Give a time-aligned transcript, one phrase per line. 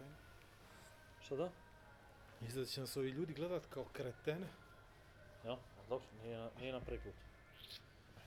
[0.00, 0.14] Čekaj.
[1.20, 1.50] Šta da?
[2.40, 4.46] Izgleda da će nas ovi ljudi gledat kao kretene.
[5.44, 5.56] Ja,
[5.88, 7.14] dobro, nije, na- nije nam prvi put.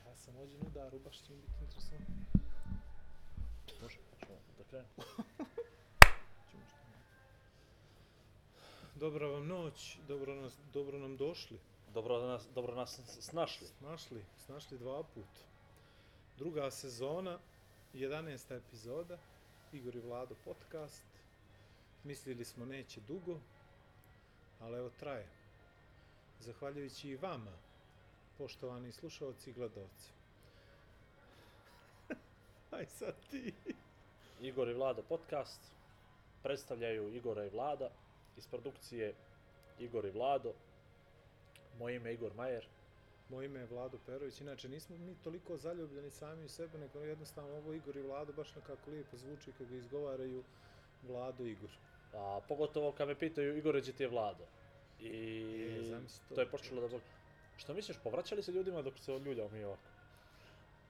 [0.05, 2.15] Ja sam ođen u udaru, baš će mi biti interesantno.
[3.81, 4.89] Može, ćemo da krenemo.
[6.49, 6.97] Ćemo što ne.
[8.95, 11.59] Dobra vam noć, dobro, nas, dobro nam došli.
[11.89, 13.67] Dobro nas, dobro nas s- snašli.
[13.69, 15.29] Snašli, snašli dva put.
[16.37, 17.39] Druga sezona,
[17.93, 18.57] 11.
[18.57, 19.17] epizoda,
[19.71, 21.03] Igor i Vlado podcast.
[22.03, 23.39] Mislili smo neće dugo,
[24.59, 25.27] ali evo traje.
[26.39, 27.51] Zahvaljujući i vama,
[28.37, 30.09] poštovani slušalci i gledalci.
[32.71, 33.53] Aj sad ti.
[34.41, 35.61] Igor i Vlado podcast.
[36.43, 37.89] Predstavljaju Igora i Vlada.
[38.37, 39.13] Iz produkcije
[39.79, 40.53] Igor i Vlado.
[41.79, 42.67] Moje ime je Igor Majer.
[43.29, 44.41] Moje ime je Vlado Perović.
[44.41, 48.55] Inače, nismo mi toliko zaljubljeni sami u sebe, nego jednostavno ovo Igor i Vlado baš
[48.55, 50.43] nekako lijepo zvuči kad ga izgovaraju
[51.07, 51.69] Vlado Igor.
[52.13, 54.43] A pogotovo kad me pitaju Igore, gdje ti je Vlado?
[54.99, 55.43] I
[55.93, 56.35] E, to.
[56.35, 56.97] to je počelo da.
[57.57, 59.81] Što misliš, povraćali se ljudima dok se odljuljao mi ovako?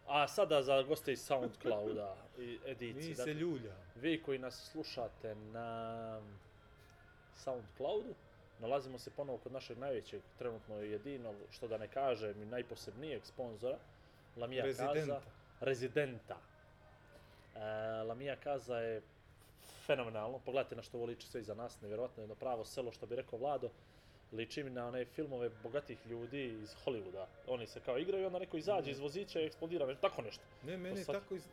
[0.07, 3.09] A sada za goste iz Soundclouda i edici.
[3.09, 3.73] Mi dakle, se ljulja.
[3.95, 6.21] Vi koji nas slušate na
[7.35, 8.13] Soundcloudu,
[8.59, 13.77] nalazimo se ponovo kod našeg najvećeg, trenutno jedinog, što da ne kažem, i najposebnijeg sponzora,
[14.37, 14.93] Lamija Rezidenta.
[14.99, 15.21] Kaza.
[15.59, 16.37] Rezidenta.
[17.55, 17.59] E,
[18.03, 19.01] Lamija Kaza je
[19.85, 23.15] fenomenalno, pogledajte na što ovo liči sve iza nas, nevjerojatno jedno pravo selo, što bi
[23.15, 23.69] rekao Vlado,
[24.31, 27.25] liči mi na one filmove bogatih ljudi iz Hollywooda.
[27.47, 30.43] Oni se kao igraju, onda neko izađe iz vozića i eksplodira, već tako nešto.
[30.63, 31.43] Ne, meni je sad- tako iz,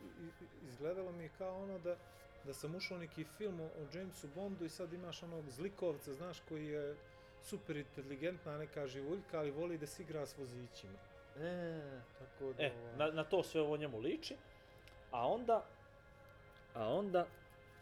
[0.63, 1.95] izgledalo mi kao ono da,
[2.43, 6.37] da sam ušao neki film o, o Jamesu Bondu i sad imaš onog zlikovca, znaš,
[6.49, 6.95] koji je
[7.41, 10.97] super inteligentna neka živuljka, ali voli da se igra s vozićima.
[11.37, 11.81] E,
[12.19, 14.35] Tako da, E, ovaj, na, na to sve ovo njemu liči.
[15.11, 15.65] A onda,
[16.73, 17.25] a onda,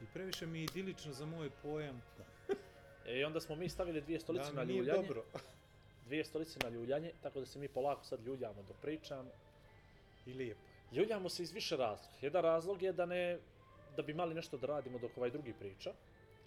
[0.01, 2.01] i previše mi je idilično za moj pojam.
[3.05, 5.01] e, i onda smo mi stavili dvije stolice da, na ljuljanje.
[5.01, 5.23] dobro.
[6.05, 9.29] Dvije stolice na ljuljanje, tako da se mi polako sad ljuljamo dok pričamo.
[10.25, 10.99] I lijepo je.
[10.99, 12.17] Ljuljamo se iz više razloga.
[12.21, 13.39] Jedan razlog je da ne,
[13.95, 15.93] da bi mali nešto da radimo dok ovaj drugi priča.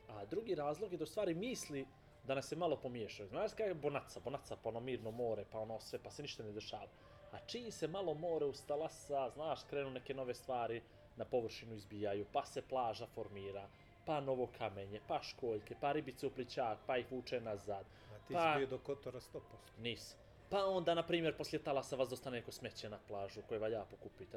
[0.09, 1.87] A drugi razlog je da u stvari misli
[2.27, 3.28] da nas se malo pomiješaju.
[3.28, 6.43] Znaš kada je bonaca, bonaca pa ono mirno more, pa ono sve, pa se ništa
[6.43, 6.87] ne dešava.
[7.32, 10.82] A čiji se malo more ustalasa, znaš, krenu neke nove stvari
[11.17, 13.69] na površinu izbijaju, pa se plaža formira,
[14.06, 17.87] pa novo kamenje, pa školjke, pa ribice u plićak, pa ih vuče nazad.
[18.15, 19.41] A ti Pa- si bio do Kotora 100%.
[19.78, 20.17] Nis.
[20.51, 24.37] Pa onda, na primjer, poslije talasa vas dostane neko smeće na plažu koje valja pokupiti.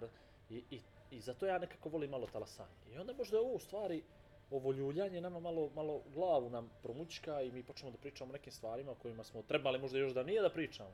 [0.50, 0.81] I, i,
[1.12, 2.69] I zato ja nekako volim malo talasanje.
[2.94, 4.03] I onda možda je ovo u stvari,
[4.52, 8.52] ovo ljuljanje nama malo, malo glavu nam promućka i mi počnemo da pričamo o nekim
[8.52, 10.90] stvarima o kojima smo trebali možda još da nije da pričamo,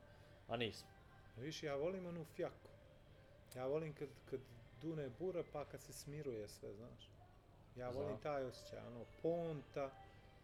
[0.48, 0.88] a nismo.
[1.36, 2.68] Viš, ja volim onu fjaku.
[3.56, 4.40] Ja volim kad, kad
[4.82, 7.10] dune bura pa kad se smiruje sve, znaš.
[7.76, 8.20] Ja volim Znam.
[8.22, 9.90] taj osjećaj, ono, ponta,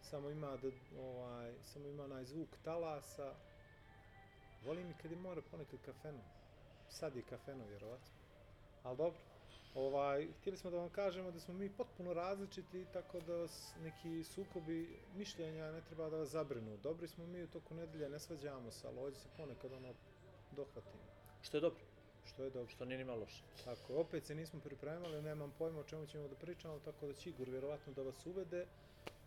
[0.03, 0.69] samo ima, da,
[1.01, 3.35] ovaj, samo ima onaj zvuk talasa.
[4.65, 6.21] Volim i kad je more ponekad kafeno.
[6.89, 8.13] Sad je kafeno, vjerovatno.
[8.83, 9.21] Ali dobro.
[9.75, 13.47] Ovaj, htjeli smo da vam kažemo da smo mi potpuno različiti, tako da
[13.83, 16.77] neki sukobi mišljenja ne treba da vas zabrinu.
[16.77, 19.95] Dobri smo mi u toku nedelje, ne svađamo se, ali ovdje se ponekad ono
[20.57, 21.03] dohvatimo.
[21.43, 21.81] Što je dobro,
[22.29, 22.71] Što je dobro.
[22.71, 23.43] što nije ni malo loše.
[23.65, 27.31] Tako, opet se nismo pripremali, nemam pojma o čemu ćemo da pričamo, tako da će
[27.31, 28.67] Igor vjerovatno da vas uvede,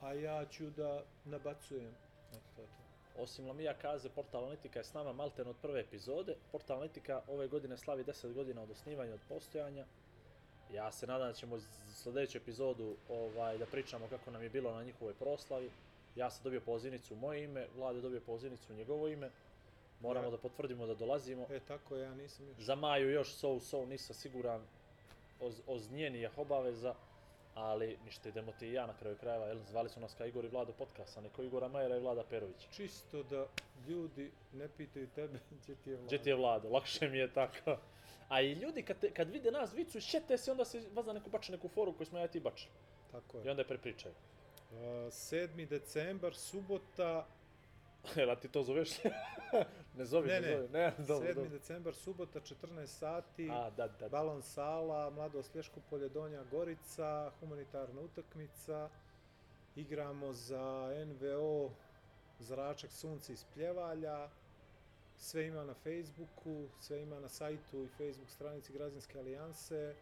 [0.02, 1.94] a ja ću da nabacujem.
[2.32, 2.82] Eto, to je to.
[3.22, 6.36] Osim Lamija Kaze, Portal Analitika je s nama malten od prve epizode.
[6.52, 9.86] Portal Analitika ove godine slavi 10 godina od osnivanja, od postojanja.
[10.74, 11.60] Ja se nadam da ćemo
[11.94, 15.70] sljedeću epizodu ovaj, da pričamo kako nam je bilo na njihovoj proslavi.
[16.16, 19.30] Ja sam dobio pozivnicu u moje ime, Vlade je dobio pozivnicu u njegovo ime.
[20.02, 20.32] Moramo Ja.
[20.32, 21.48] da potvrdimo da dolazimo.
[21.50, 22.58] E, tako, ja nisam još.
[22.58, 24.62] Za Maju još so so nisam siguran
[25.40, 26.96] oz, oz njenih obaveza,
[27.56, 30.46] ali ništa idemo ti i ja na kraju krajeva, jel, zvali su nas kao Igor
[30.46, 32.68] i Vlado podcast, a neko Igora Majera i Vlada Perovića.
[32.72, 33.46] Čisto da
[33.88, 36.06] ljudi ne pitaju tebe gdje ti je vlada.
[36.08, 37.78] Gdje ti je vlado, lakše mi je tako.
[38.30, 41.30] A i ljudi kad, te, kad vide nas vicu, šete se, onda se vazda neko
[41.30, 42.72] bače neku foru koju smo ja i ti bačili.
[43.12, 43.52] Tako I je.
[43.52, 44.14] onda je prepričaju.
[44.72, 45.68] Uh, 7.
[45.68, 47.26] decembar, subota,
[48.16, 48.90] Jel, a ti to zoveš?
[49.98, 50.58] ne zovi, Ne, ne, ne.
[50.58, 50.70] zovi.
[50.72, 51.36] Ne, dobro, 7.
[51.36, 51.50] dobro.
[51.50, 54.10] decembar, subota, 14 sati, A, da, da, da.
[54.10, 58.90] balon sala, Mladost Lješkopolje, Donja Gorica, humanitarna utakmica,
[59.76, 61.70] igramo za NVO
[62.40, 64.30] Zračak sunce iz Pljevalja,
[65.18, 69.96] sve ima na Facebooku, sve ima na sajtu i Facebook stranici Građanske alijanse.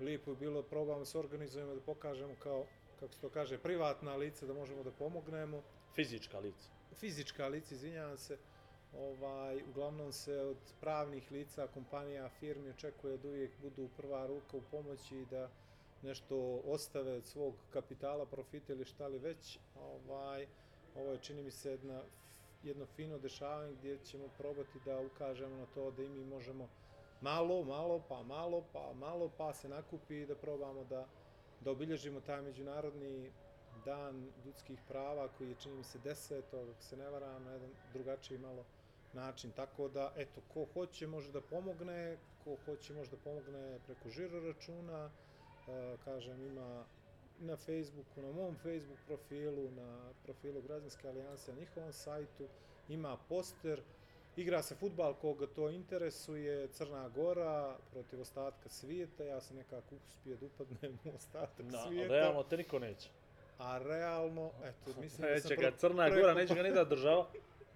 [0.00, 2.66] Lijepo je bilo, probamo se organizujemo da pokažemo kao,
[3.00, 5.62] kako se to kaže, privatna lica da možemo da pomognemo
[5.94, 6.68] Fizička lica.
[6.94, 8.38] Fizička lica, izvinjavam se,
[8.98, 14.62] ovaj, uglavnom se od pravnih lica, kompanija, firmi očekuje da uvijek budu prva ruka u
[14.70, 15.48] pomoći i da
[16.02, 20.46] nešto ostave od svog kapitala, profita ili šta li već, ovaj,
[20.96, 22.02] ovo je čini mi se jedna,
[22.62, 26.68] jedno fino dešavanje gdje ćemo probati da ukažemo na to da i mi možemo
[27.20, 31.06] malo, malo, pa malo, pa malo, pa se nakupi i da probamo da,
[31.60, 33.30] da obilježimo taj međunarodni
[33.84, 36.38] dan ljudskih prava koji je čini mi se 10.
[36.72, 38.64] ako se ne varam, na jedan drugačiji malo
[39.12, 39.50] način.
[39.50, 44.40] Tako da, eto, ko hoće može da pomogne, ko hoće može da pomogne preko žiro
[44.40, 45.10] računa,
[45.68, 46.84] e, kažem, ima
[47.40, 52.46] na Facebooku, na mom Facebook profilu, na profilu Građanske alijanse, na njihovom sajtu,
[52.88, 53.82] ima poster,
[54.36, 60.36] igra se futbal koga to interesuje, Crna Gora protiv ostatka svijeta, ja sam nekako uspio
[60.36, 62.14] da upadnem u ostatak Na, svijeta.
[62.14, 63.08] realno te niko neće.
[63.58, 66.84] A realno, eto, mislim da sam Neće ga Crna preko- Gora, neće ga ni da
[66.84, 67.26] država.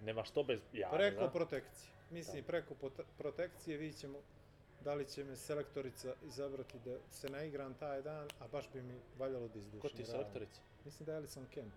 [0.01, 0.89] Nema što bez ja.
[0.89, 1.29] Preko da.
[1.29, 1.89] protekcije.
[2.11, 4.17] Mislim, preko pot- protekcije vidit ćemo
[4.81, 8.93] da li će me selektorica izabrati da se naigram taj dan, a baš bi mi
[9.17, 9.79] valjalo da izdušim.
[9.79, 10.11] Ko ti je realno.
[10.13, 10.61] selektorica?
[10.85, 11.73] Mislim da je Alison Kent.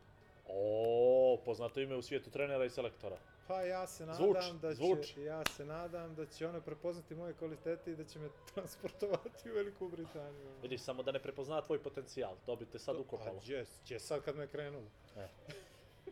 [0.49, 3.17] O, poznato ime u svijetu trenera i selektora.
[3.47, 5.23] Pa ja se nadam Zvuči, da će, zvuči.
[5.23, 9.55] ja se nadam da će ona prepoznati moje kvalitete i da će me transportovati u
[9.55, 10.51] Veliku Britaniju.
[10.63, 13.39] Vidiš, samo da ne prepozna tvoj potencijal, to bi te sad ukopalo.
[13.39, 14.87] A gdje, gdje sad kad me krenulo?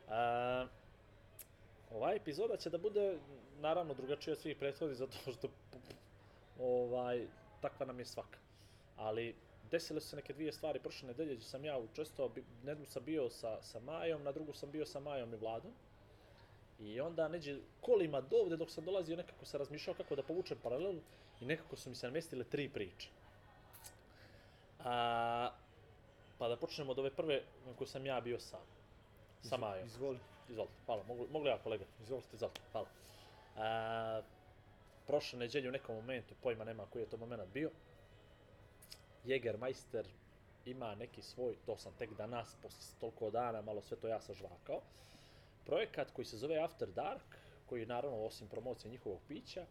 [0.08, 0.66] A,
[1.90, 3.18] ova epizoda će da bude
[3.60, 5.48] naravno drugačija od svih prethodnih zato što
[6.58, 7.26] ovaj
[7.60, 8.38] takva nam je svaka.
[8.96, 9.34] Ali
[9.70, 12.34] desile su se neke dvije stvari prošle nedelje gdje sam ja učestvovao,
[12.64, 15.72] jednu sam bio sa, sa Majom, na drugu sam bio sa Majom i Vladom.
[16.80, 20.58] I onda neđe kolima do ovde dok sam dolazio nekako sam razmišljao kako da povučem
[20.62, 21.00] paralelu
[21.40, 23.08] i nekako su mi se namestile tri priče.
[24.84, 25.50] A,
[26.38, 28.60] pa da počnemo od ove prve na kojoj sam ja bio sam.
[29.42, 29.86] Sa Majom.
[29.86, 30.18] Izvoli.
[30.48, 31.02] Izvolite, hvala.
[31.08, 31.84] Mogu, mogu ja kolega?
[32.02, 32.28] Izvolite.
[32.34, 32.86] Izvolite, hvala.
[33.56, 34.22] A,
[35.06, 37.70] prošle neđelje u nekom momentu, pojma nema koji je to moment bio,
[39.24, 40.04] Jägermeister
[40.66, 44.80] ima neki svoj, to sam tek danas, posle toliko dana, malo sve to ja sažvakao,
[45.66, 49.66] projekat koji se zove After Dark, koji naravno osim promocije njihovog pića,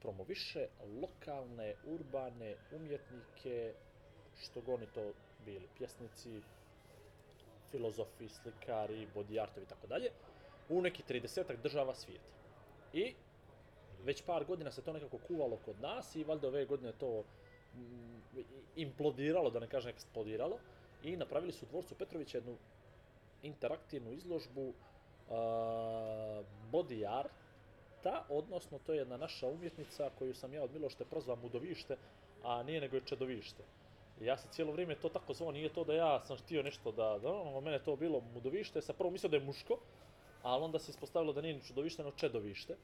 [0.00, 0.68] promoviše
[1.00, 3.74] lokalne, urbane umjetnike,
[4.42, 5.12] što god oni to
[5.44, 6.40] bili, pjesnici,
[7.70, 10.10] filozofi, slikari, body artovi i tako dalje,
[10.68, 12.24] u neki 30 država svijeta.
[12.92, 13.14] I
[14.04, 17.24] već par godina se to nekako kuvalo kod nas i valjda ove godine to
[17.74, 18.40] mm,
[18.76, 20.58] implodiralo, da ne kažem eksplodiralo,
[21.02, 22.56] i napravili su u dvorcu Petrovića jednu
[23.42, 24.72] interaktivnu izložbu
[26.72, 31.96] body arta, odnosno to je jedna naša umjetnica koju sam ja od Milošte prozvao Mudovište,
[32.42, 33.62] a nije nego je Čedovište.
[34.20, 37.18] Ja se cijelo vrijeme to tako zvao, nije to da ja sam htio nešto da,
[37.22, 39.78] da ono, mene to bilo Mudovište, sam prvo mislio da je muško,
[40.42, 42.76] ali onda se ispostavilo da nije ni Čudovište, no Čedovište.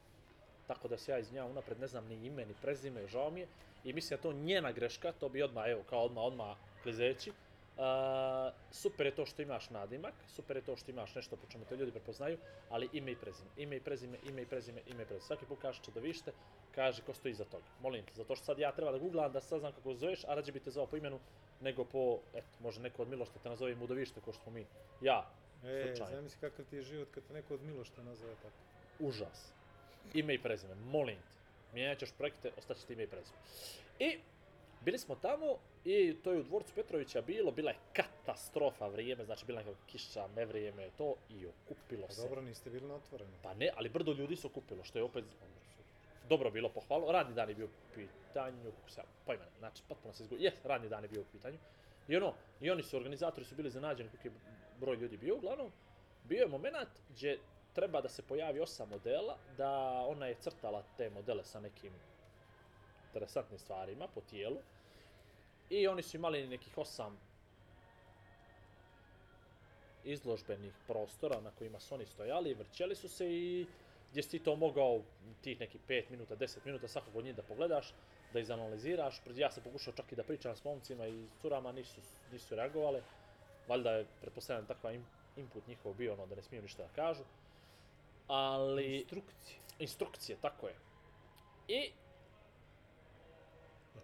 [0.66, 3.48] Tako da se ja izvinjavam unapred, ne znam ni ime, ni prezime, žao mi je.
[3.84, 7.32] I mislim da to njena greška, to bi odmah, evo, kao odmah, odmah klizeći.
[7.78, 7.84] Uh,
[8.70, 11.76] super je to što imaš nadimak, super je to što imaš nešto po čemu te
[11.76, 12.38] ljudi prepoznaju,
[12.70, 15.26] ali ime i prezime, ime i prezime, ime i prezime, ime i prezime.
[15.26, 16.32] Svaki put kažeš čudovište,
[16.74, 17.64] kaže ko stoji iza toga.
[17.82, 20.52] Molim te, zato što sad ja treba da googlam da saznam kako zoveš, a rađe
[20.52, 21.18] bi te zvao po imenu
[21.60, 24.66] nego po, eto, može neko od Milošta te nazove Mudovište, ko što smo mi.
[25.00, 25.30] Ja,
[25.64, 26.16] E, Slučajno.
[26.16, 28.56] zamisli kakav ti je život kad te neko od Milošta nazove tako.
[28.98, 29.52] užas.
[30.14, 31.38] Ime i prezime, molim te.
[31.74, 33.38] Mijenjat ćeš projekte, ostaće ti ime i prezime.
[33.98, 34.18] I
[34.80, 39.46] bili smo tamo i to je u dvorcu Petrovića bilo, bila je katastrofa vrijeme, znači
[39.46, 42.22] bila je nekako kiša, nevrijeme, to i okupilo Pa se.
[42.22, 43.30] dobro, niste bili na otvoreno.
[43.42, 45.24] Pa ne, ali brdo ljudi se okupilo, što je opet
[46.28, 47.12] dobro bilo pohvalo.
[47.12, 50.44] Radni dan je bio u pitanju, kako se pojma, ne, znači potpuno se izgubio.
[50.44, 51.58] Jes, radni dan je bio u pitanju.
[52.08, 54.32] I ono, i oni su, organizatori su bili zanađeni koliki je
[54.80, 55.72] broj ljudi bio, uglavnom,
[56.24, 57.38] bio je moment gdje
[57.72, 59.70] treba da se pojavi osam modela, da
[60.08, 61.92] ona je crtala te modele sa nekim
[63.06, 64.56] interesantnim stvarima po tijelu.
[65.70, 67.18] I oni su imali nekih osam
[70.04, 73.66] izložbenih prostora na kojima su oni stojali, vrćeli su se i
[74.10, 75.02] gdje si ti to mogao
[75.42, 77.94] tih nekih 5 minuta, 10 minuta svakog od njih da pogledaš,
[78.32, 79.20] da izanaliziraš.
[79.34, 82.00] Ja sam pokušao čak i da pričam s momcima i curama, nisu,
[82.32, 83.02] nisu reagovale.
[83.68, 84.92] Valjda je, pretpostavljam, takva
[85.36, 87.22] input njihov bio ono da ne smiju ništa da kažu.
[88.26, 88.96] Ali...
[88.96, 89.58] Instrukcije.
[89.78, 90.74] Instrukcije, tako je.
[91.68, 91.90] I,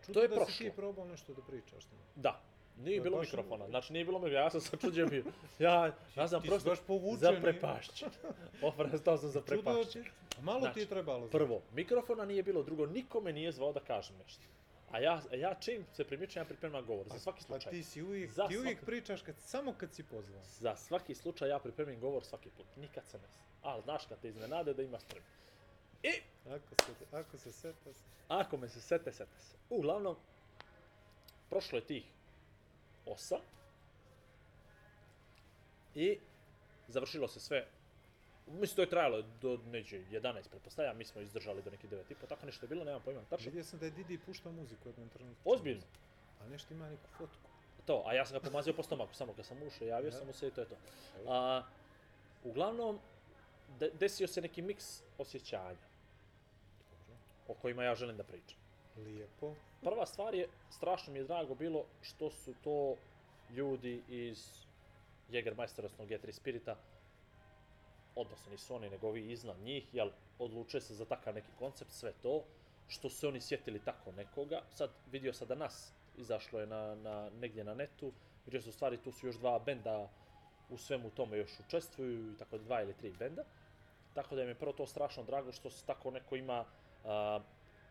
[0.05, 0.53] A čudo To je da prošlo.
[0.53, 1.85] si ti probao nešto da pričaš.
[1.85, 2.03] tamo.
[2.17, 2.41] da,
[2.79, 5.25] nije bilo baš- mikrofona, znači nije bilo mikrofona, ja sam začuđen bio.
[5.59, 6.79] Ja, ja sam ti prosto baš
[7.19, 8.09] zaprepašćen.
[8.63, 10.03] Oprostao sam zaprepašćen.
[10.03, 11.19] ti, a malo ti je Znači, trebalo.
[11.19, 11.33] znači.
[11.33, 14.43] Prvo, mikrofona nije bilo, drugo, niko me nije zvao da kažem nešto.
[14.91, 17.73] A ja, a ja čim se primičem, ja pripremam govor, za svaki Pa slučaj.
[17.73, 20.41] ti si uvijek, Za ti uvijek svaki- pričaš kad, samo kad si pozvan.
[20.45, 23.43] Za svaki slučaj ja pripremim govor svaki put, nikad se ne zna.
[23.63, 25.29] Ali znaš kad te iznenade da ima spremno.
[26.05, 26.21] I
[26.51, 28.05] Ako se, ako se seta se.
[28.29, 29.57] Ako me se sete, sete se.
[29.71, 30.17] Uglavnom,
[31.51, 32.05] prošlo je tih
[33.07, 33.39] 8.
[35.95, 36.19] I
[36.89, 37.67] završilo se sve
[38.47, 42.15] Mislim, to je trajalo do neđe 11, pretpostavljam, mi smo izdržali do neki 9 i
[42.15, 43.45] po, tako nešto je bilo, nemam pojma, tačno.
[43.45, 45.51] Vidio sam da je Didi puštao muziku u jednom trenutku.
[45.51, 45.83] Ozbiljno.
[46.41, 47.51] A nešto ima neku fotku.
[47.87, 50.13] To, a ja sam ga pomazio po stomaku, samo kad sam ušao, javio Ja.
[50.13, 50.77] sam mu se i to je to.
[51.27, 51.63] A,
[52.45, 52.99] uglavnom,
[53.79, 55.77] de, desio se neki miks osjećanja.
[57.49, 58.59] O kojima ja želim da pričam.
[58.97, 59.55] Lijepo.
[59.83, 62.97] Prva stvar je, strašno mi je drago bilo što su to
[63.51, 64.65] ljudi iz
[65.31, 66.77] Jägermeistera, odnosno G3 Spirita,
[68.15, 72.13] odnosno nisu oni, nego ovi iznad njih, jel, odlučuje se za takav neki koncept, sve
[72.23, 72.45] to,
[72.89, 74.63] što su oni sjetili tako nekoga.
[74.71, 78.13] Sad vidio sam da nas izašlo je na, na, negdje na netu,
[78.47, 80.09] vidio sam u stvari tu su još dva benda
[80.71, 83.43] u svemu tome još učestvuju, tako dva ili tri benda.
[84.15, 86.65] Tako da mi je prvo to strašno drago što se tako neko ima
[87.05, 87.41] a,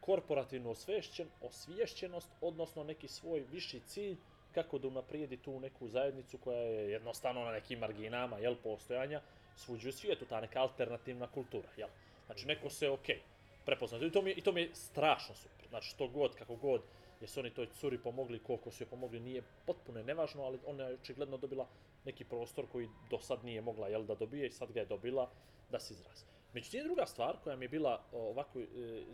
[0.02, 4.18] korporativnu osvešćen, osviješćenost, odnosno neki svoj viši cilj
[4.52, 9.22] kako da unaprijedi tu neku zajednicu koja je jednostavno na nekim marginama, jel, postojanja,
[9.56, 11.90] svuđu u svijetu, ta neka alternativna kultura, jel.
[12.26, 13.20] Znači, neko se, okej,
[13.66, 14.02] prepoznao.
[14.04, 15.68] I to mi, je- I to mi je strašno super.
[15.70, 16.82] Znači, što god, kako god,
[17.22, 20.94] jesu oni toj curi pomogli, koliko su je pomogli, nije potpuno nevažno, ali ona je
[20.94, 21.68] očigledno dobila
[22.06, 25.30] neki prostor koji do sad nije mogla, jel, da dobije i sad ga je dobila
[25.72, 26.26] da se izrazi.
[26.54, 28.66] Međutim, druga stvar koja mi je bila ovako e,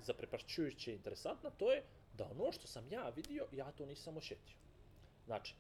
[0.02, 4.56] zaprepašćujuće interesantna, to je da ono što sam ja vidio, ja to nisam osjetio.
[5.26, 5.56] Znači,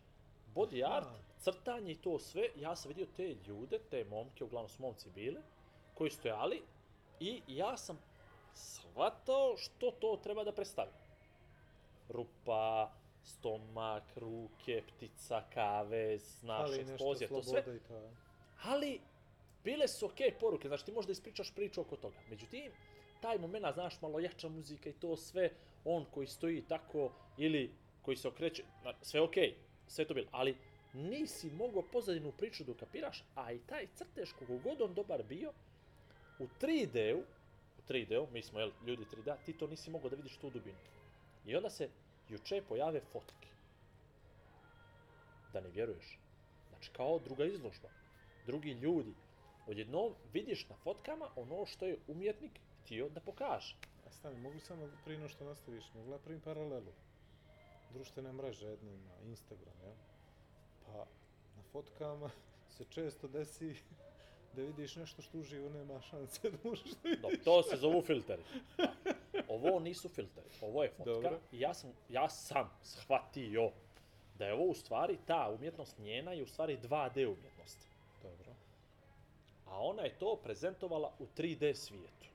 [0.55, 0.95] body Aha.
[0.95, 1.07] art,
[1.39, 5.41] crtanje i to sve, ja sam vidio te ljude, te momke, uglavnom su momci bili,
[5.93, 6.61] koji stojali
[7.19, 7.99] i ja sam
[8.53, 10.91] shvatao što to treba da predstavi.
[12.09, 12.91] Rupa,
[13.23, 17.59] stomak, ruke, ptica, kave, znaš, eksplozija, to sve.
[17.59, 17.95] i to.
[17.95, 18.11] je.
[18.63, 19.01] Ali,
[19.63, 22.17] bile su okej poruke, znači ti možda ispričaš priču oko toga.
[22.29, 22.71] Međutim,
[23.21, 25.49] taj moment, znaš, malo jača muzika i to sve,
[25.85, 28.63] on koji stoji tako, ili koji se okreće,
[29.01, 29.55] sve okej,
[29.87, 30.57] sve to bilo, ali
[30.93, 35.53] nisi mogao pozadinu priču da ukapiraš, a i taj crtež, kogo god on dobar bio,
[36.39, 37.19] u 3D-u,
[37.77, 40.77] u 3D-u, mi smo jel, ljudi 3D, ti to nisi mogao da vidiš tu dubinu.
[41.45, 41.89] I onda se
[42.29, 43.47] juče pojave fotke.
[45.53, 46.19] Da ne vjeruješ.
[46.69, 47.89] Znači, kao druga izložba.
[48.45, 49.13] Drugi ljudi.
[49.69, 53.75] Odjednom vidiš na fotkama ono što je umjetnik htio da pokaže.
[54.07, 56.91] A stani, mogu samo prije što nastaviš, mogu ja primim paralelu.
[57.93, 59.93] Društvene mreže jedne na Instagram, ja?
[60.85, 61.05] Pa
[61.55, 62.29] na fotkama
[62.77, 63.75] se često desi
[64.55, 67.21] da vidiš nešto što uživo nema šanse da možeš da vidiš.
[67.21, 68.43] Dobro, to se zovu filteri.
[68.77, 68.93] Da.
[69.47, 71.11] Ovo nisu filteri, ovo je fotka.
[71.11, 71.39] Dobro.
[71.51, 73.71] I ja sam, ja sam shvatio
[74.37, 77.48] da je ovo u stvari, ta umjetnost njena je u stvari 2D umjetnost.
[79.69, 82.27] A ona je to prezentovala u 3D svijetu.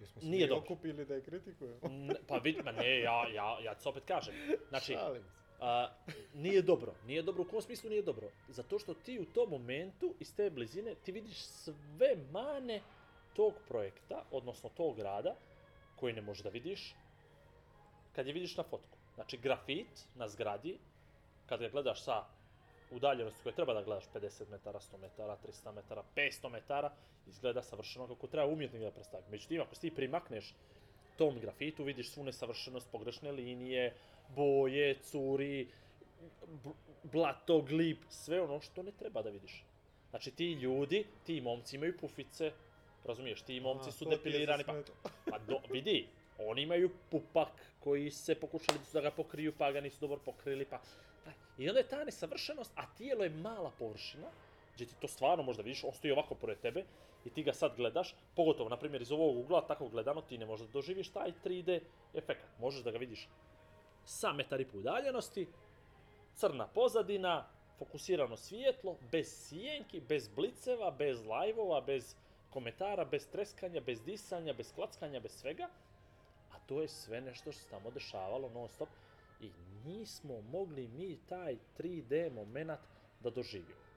[0.00, 0.64] Jesmo se Nije mi dobro.
[0.64, 1.78] okupili da je kritikujemo?
[1.82, 4.34] N- pa vidi, ma ne, ja, ja, ja ti opet kažem.
[4.68, 5.28] Znači, Šalim se.
[5.60, 5.88] a,
[6.34, 6.94] nije dobro.
[7.06, 8.30] Nije dobro, u kom smislu nije dobro?
[8.48, 12.80] Zato što ti u tom momentu, iz te blizine, ti vidiš sve mane
[13.34, 15.34] tog projekta, odnosno tog rada,
[15.96, 16.94] koji ne možeš da vidiš
[18.12, 18.98] kad je vidiš na fotku.
[19.14, 20.78] Znači, grafit na zgradi,
[21.46, 22.24] kad ga gledaš sa
[22.90, 26.92] udaljenosti koje treba da gledaš 50 metara, 100 metara, 300 metara, 500 metara,
[27.26, 29.24] izgleda savršeno kako treba umjetnik da predstavi.
[29.30, 30.54] Međutim, ako se ti primakneš
[31.16, 33.94] tom grafitu, vidiš svu nesavršenost, pogrešne linije,
[34.36, 35.68] boje, curi,
[37.02, 39.64] blato, glib, sve ono što ne treba da vidiš.
[40.10, 42.52] Znači ti ljudi, ti momci imaju pufice,
[43.04, 44.82] razumiješ, ti momci A, su depilirani, pa,
[45.30, 46.06] pa do, vidi,
[46.38, 47.48] oni imaju pupak
[47.80, 50.80] koji se pokušali da ga pokriju, pa ga nisu dobro pokrili, pa...
[51.58, 54.26] I onda je ta nesavršenost, a tijelo je mala površina,
[54.74, 56.84] gdje ti to stvarno možda vidiš, on stoji ovako pored tebe
[57.24, 60.46] i ti ga sad gledaš, pogotovo, na primjer, iz ovog ugla, tako gledano, ti ne
[60.46, 61.80] možeš da doživiš taj 3D
[62.14, 62.44] efekt.
[62.60, 63.28] Možeš da ga vidiš
[64.04, 65.46] sa metar i po udaljenosti,
[66.34, 67.46] crna pozadina,
[67.78, 72.16] fokusirano svjetlo, bez sjenki, bez bliceva, bez lajvova, bez
[72.50, 75.68] komentara, bez treskanja, bez disanja, bez klackanja, bez svega.
[76.52, 78.88] A to je sve nešto što se tamo dešavalo non stop
[79.40, 79.52] i
[79.84, 82.80] nismo mogli mi taj 3D moment
[83.20, 83.88] da doživimo.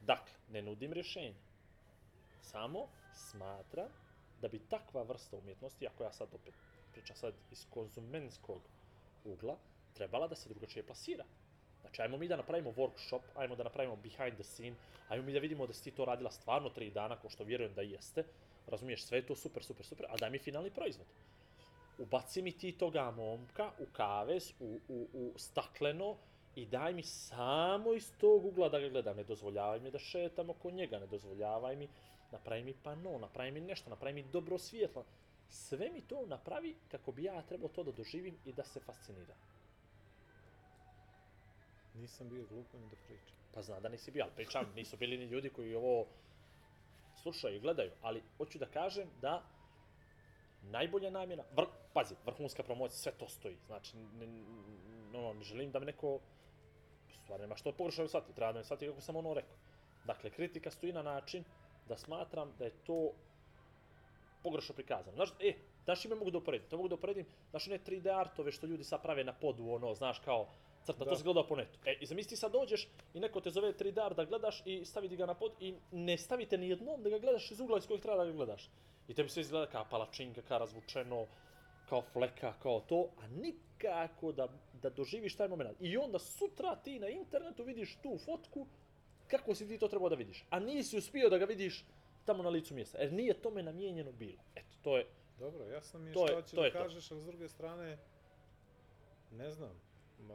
[0.00, 1.34] Dakle, ne nudim rješenje.
[2.42, 3.88] Samo smatram
[4.40, 6.54] da bi takva vrsta umjetnosti, ako ja sad opet
[6.92, 8.60] pričam sad iz konzumenskog
[9.24, 9.56] ugla,
[9.94, 11.24] trebala da se drugačije plasira.
[11.80, 14.76] Znači, ajmo mi da napravimo workshop, ajmo da napravimo behind the scene,
[15.08, 17.74] ajmo mi da vidimo da si ti to radila stvarno tri dana, ko što vjerujem
[17.74, 18.24] da jeste,
[18.66, 21.06] razumiješ, sve je to super, super, super, a daj mi finalni proizvod.
[21.98, 26.16] Ubaci mi ti toga momka u kavez, u, u, u stakleno
[26.54, 29.16] i daj mi samo iz tog ugla da ga gledam.
[29.16, 31.88] Ne dozvoljavaj mi da šetam oko njega, ne dozvoljavaj mi,
[32.32, 35.04] napravi mi pano, napravi mi nešto, napravi mi dobro svjetlo.
[35.48, 39.36] sve mi to napravi kako bi ja trebao to da doživim i da se fasciniram.
[41.94, 43.36] Nisam bio glupo ni da pričam.
[43.54, 46.06] Pa zna da nisi bio, ali pričam, nisu bili ni ljudi koji ovo
[47.22, 49.42] slušaju i gledaju, ali hoću da kažem da
[50.62, 54.26] najbolja namjena, vr, pazi, vrhunska promocija, sve to stoji, znači, ne,
[55.12, 56.18] no, ne želim da me neko,
[57.22, 59.56] stvarno nema što pogrešno shvati, treba da me shvati kako sam ono rekao.
[60.04, 61.44] Dakle, kritika stoji na način
[61.88, 63.12] da smatram da je to
[64.42, 65.16] pogrešno prikazano.
[65.16, 65.52] Znaš, e,
[65.84, 66.68] znaš ime mogu da uporedim?
[66.68, 69.94] To mogu da uporedim, znaš one 3D artove što ljudi sad prave na podu, ono,
[69.94, 70.48] znaš, kao,
[70.84, 71.10] crta, Da.
[71.10, 71.78] to se gleda po netu.
[71.84, 74.84] E, i zamisli ti sad dođeš i neko te zove 3D art da gledaš i
[74.84, 77.78] stavi ti ga na pod i ne stavite ni jednom da ga gledaš iz ugla
[77.78, 78.70] iz kojeg treba da ga gledaš.
[79.08, 81.26] I tebi sve izgleda kao palačinka, kao razvučeno,
[81.88, 84.48] kao fleka, kao to, a nikako da,
[84.82, 85.76] da doživiš taj moment.
[85.80, 88.66] I onda sutra ti na internetu vidiš tu fotku
[89.28, 90.44] kako si ti to trebao da vidiš.
[90.50, 91.84] A nisi uspio da ga vidiš
[92.24, 92.98] tamo na licu mjesta.
[92.98, 94.38] Jer nije tome namijenjeno bilo.
[94.54, 95.06] Eto, to je,
[95.38, 97.98] Dobro, jasno mi je To što hoćeš da kažeš, ali s druge strane,
[99.32, 99.80] ne znam,
[100.20, 100.34] ma,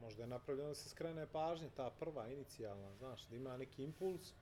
[0.00, 4.32] možda je napravljeno da se skrene pažnja, ta prva, inicijalna, znaš, da ima neki impuls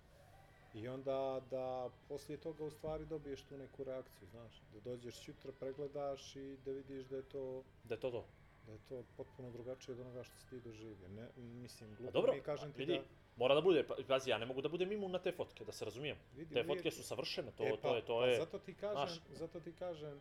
[0.74, 5.52] i onda da poslije toga u stvari dobiješ tu neku reakciju, znaš, da dođeš sutra,
[5.60, 8.24] pregledaš i da vidiš da je to da je to to.
[8.66, 11.08] da je to potpuno drugačije od onoga što si ti doživio.
[11.08, 13.04] Ne, mislim, glupo dobro, mi kažem ti vidi, da...
[13.36, 15.72] mora da bude, pa- pazi, ja ne mogu da budem imun na te fotke, da
[15.72, 16.16] se razumijem.
[16.36, 18.96] Vidi, Te fotke su savršene, to, E, to je, to pa je, zato ti kažem,
[18.96, 19.38] znaš.
[19.38, 20.20] zato ti kažem,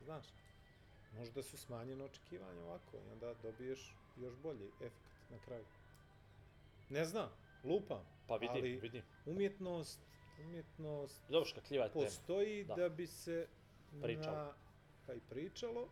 [0.00, 0.26] znaš,
[1.12, 4.96] možda su smanjene očekivanja ovako i onda dobiješ još bolji efekt
[5.30, 5.64] na kraju.
[6.88, 7.28] Ne znam,
[7.66, 9.02] lupam, pa vidim, ali vidim.
[9.26, 10.00] umjetnost,
[10.40, 12.04] umjetnost Dobro, škakljiva je tema.
[12.04, 12.74] postoji Da.
[12.74, 12.88] da.
[12.88, 13.46] bi se
[14.02, 14.36] Pričalo.
[14.36, 14.52] na,
[15.06, 15.88] pa i pričalo,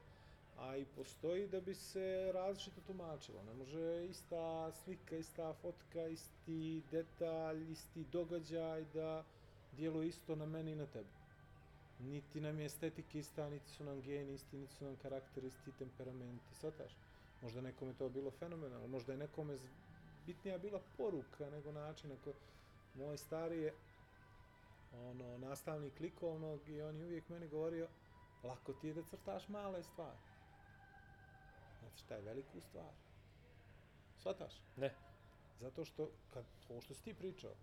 [0.58, 3.42] a i postoji da bi se različito tumačilo.
[3.42, 9.24] Ne može ista slika, ista fotka, isti detalj, isti događaj da
[9.72, 11.08] djeluje isto na meni i na tebi.
[12.00, 15.72] Niti nam je estetika ista, niti su nam geni isti, niti su nam karakteri isti,
[15.72, 16.92] temperamenti, shvataš?
[17.42, 19.58] Možda nekome to bilo fenomenalno, možda je nekome
[20.26, 22.36] bitnija bila poruka nego način na koji...
[22.94, 23.74] Moj stari je
[24.92, 27.88] ono, nastavnik likovnog i on je uvijek meni govorio
[28.44, 30.18] lako ti je da crtaš male stvari.
[31.82, 32.92] Nacrtaj veliku stvar.
[34.18, 34.52] Shvataš?
[34.76, 34.94] Ne.
[35.60, 37.54] Zato što, kad, ovo što si ti pričao,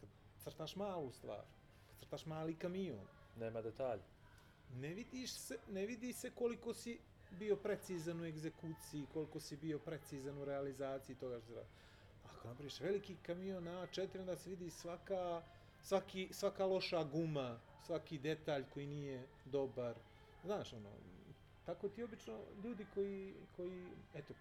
[0.00, 0.08] kad
[0.38, 1.44] crtaš malu stvar,
[1.88, 4.02] kad crtaš mali kamion, Nema detalja.
[4.74, 9.78] ne vidiš se, ne vidi se koliko si bio precizan u egzekuciji, koliko si bio
[9.78, 11.70] precizan u realizaciji toga što si radio.
[12.40, 15.42] Ako napraviš veliki kamion na A4, onda se vidi svaka,
[15.82, 19.94] svaki, svaka loša guma, svaki detalj koji nije dobar.
[20.44, 20.90] Znaš, ono,
[21.66, 24.34] tako ti obično ljudi koji, koji eto,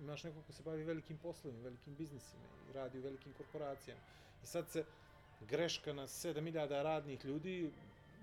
[0.00, 4.00] imaš nekog ko se bavi velikim poslovima, velikim biznisima i radi u velikim korporacijama.
[4.42, 4.84] I sad se
[5.40, 7.72] greška na 7000 radnih ljudi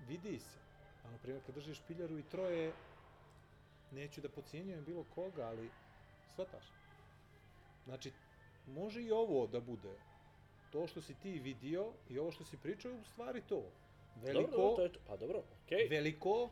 [0.08, 0.58] vidi se.
[1.04, 2.72] A na primjer kad držiš piljaru i troje,
[3.92, 5.70] neću da pocijenjujem bilo koga, ali
[6.32, 6.64] shvataš.
[7.84, 8.12] Znači,
[8.70, 9.94] može i ovo da bude.
[10.70, 13.62] To što si ti vidio i ovo što si pričao je u stvari to.
[14.16, 15.00] Veliko, Dobro, dobro, to je to.
[15.06, 15.88] Pa dobro, okej.
[15.88, 16.48] veliko,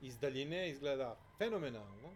[0.00, 2.10] iz daljine izgleda fenomenalno.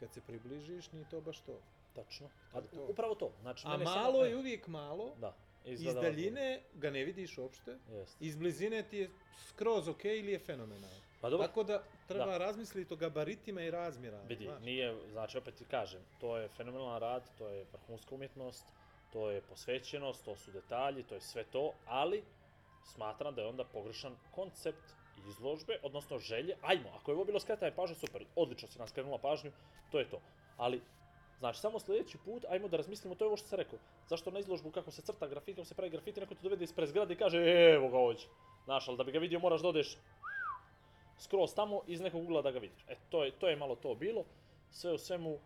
[0.00, 1.58] Kad se približiš, nije to baš to.
[1.94, 2.28] Tačno.
[2.52, 2.86] A, je to.
[2.86, 3.32] upravo to.
[3.40, 5.34] Znači, A malo samo, je uvijek malo, Da.
[5.64, 7.78] iz izgleda daljine ga ne vidiš uopšte.
[7.90, 8.16] Jest.
[8.20, 10.96] iz blizine ti je skroz ok ili je fenomenalno.
[11.20, 12.38] Pa dobro, Tako da treba Da.
[12.38, 14.22] razmisliti o gabaritima i razmjerama.
[14.24, 14.62] vidi, znaš.
[14.62, 18.64] nije, znači opet ti kažem, to je fenomenalan rad, to je vrhunska umjetnost,
[19.12, 22.22] to je posvećenost, to su detalji, to je sve to, ali
[22.84, 26.56] smatram da je onda pogrešan koncept izložbe, odnosno želje.
[26.62, 29.52] Ajmo, ako je ovo bilo skretanje pažnje, super, odlično si nam skrenula pažnju,
[29.90, 30.20] to je to.
[30.56, 30.80] Ali,
[31.38, 33.78] znači, samo sljedeći put, ajmo da razmislimo, to je ovo što sam rekao.
[34.08, 36.88] Zašto na izložbu kako se crta grafit, kako se pravi grafiti, neko te dovede ispred
[36.88, 37.38] zgrade i kaže,
[37.74, 38.26] evo ga ovdje.
[38.64, 39.96] Znaš, ali da bi ga vidio moraš da odeš
[41.18, 42.84] skroz tamo iz nekog ugla da ga vidiš.
[42.88, 44.24] E, to je, to je malo to bilo.
[44.70, 45.38] Sve u svemu,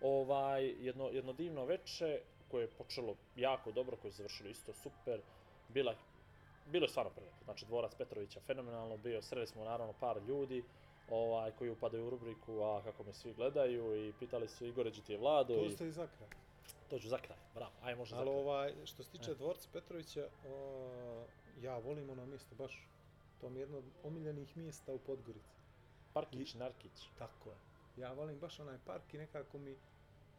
[0.00, 5.20] ovaj, jedno, jedno divno veče koje je počelo jako dobro, koje je završilo isto super.
[5.68, 5.94] Bila,
[6.66, 7.44] bilo je stvarno prelepo.
[7.44, 9.22] Znači, dvorac Petrovića fenomenalno bio.
[9.22, 10.64] Sreli smo naravno par ljudi
[11.10, 15.02] ovaj, koji upadaju u rubriku a kako me svi gledaju i pitali su Igore, gdje
[15.02, 16.28] ti je Vlado To i ste i za kraj.
[16.90, 17.38] to ću za kraj.
[17.54, 18.38] Bravo, aj može za Ali kraj.
[18.38, 19.34] ovaj, što se tiče E.
[19.34, 21.24] dvorca Petrovića, o,
[21.60, 22.86] ja volim ono mjesto baš.
[23.40, 25.56] To mi je jedno od omiljenih mjesta u Podgorici.
[26.12, 27.08] Parkić, Narkić.
[27.18, 27.56] Tako je.
[27.96, 29.76] Ja volim baš onaj park i nekako mi,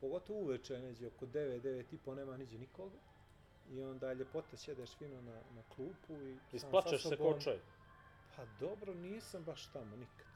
[0.01, 2.97] pogotovo uveče, neđe oko 9, 9 i po nema niđe nikoga.
[3.69, 7.61] I onda je ljepota, sjedeš fino na, na klupu i Isplačeš se čovjek.
[8.35, 10.27] Pa dobro, nisam baš tamo nikad.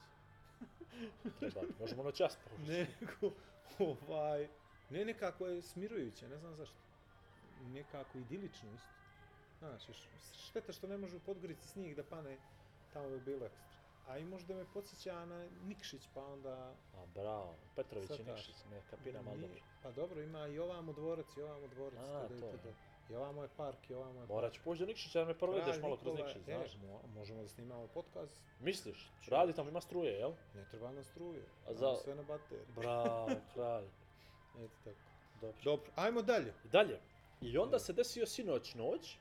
[1.40, 2.74] Treba, možemo noćas provesti.
[3.02, 3.36] Nego,
[3.80, 4.48] ovaj,
[4.90, 6.76] ne nekako je smirujuće, ne znam zašto.
[7.62, 8.90] Nekako idilično isto.
[9.60, 9.84] Znaš,
[10.50, 12.38] šteta što ne može u Podgorici snijeg da pane,
[12.94, 13.75] tamo bi bilo ekstra.
[14.08, 16.74] A i možda me podsjeća na Nikšić, pa onda...
[16.94, 18.24] A bravo, Petrović i.
[18.24, 19.60] Nikšić, ne kapiram, ali dobro.
[19.84, 22.40] Pa dobro, ima i ovamo dvorac, i ovamo dvorac, A, td.
[22.40, 22.66] to itd.
[22.66, 22.74] je.
[23.10, 25.82] I ovamo je park, i ovamo je Morat ću poći do Nikšića da me provedeš
[25.82, 26.72] malo kroz Nikšić, e, znaš.
[26.76, 29.12] mo- možemo da snimamo podcast, Misliš?
[29.28, 30.32] Radi tamo, ima struje, jel?
[30.56, 32.66] ne treba nam struje, A za- sve na bateriji.
[32.70, 33.86] Bravo, kralj.
[34.56, 34.96] Eto tako.
[35.42, 35.58] Dobro.
[35.64, 36.54] Dobro, ajmo dalje.
[36.66, 37.00] Dalje.
[37.42, 39.18] I onda se desio sinoć noć,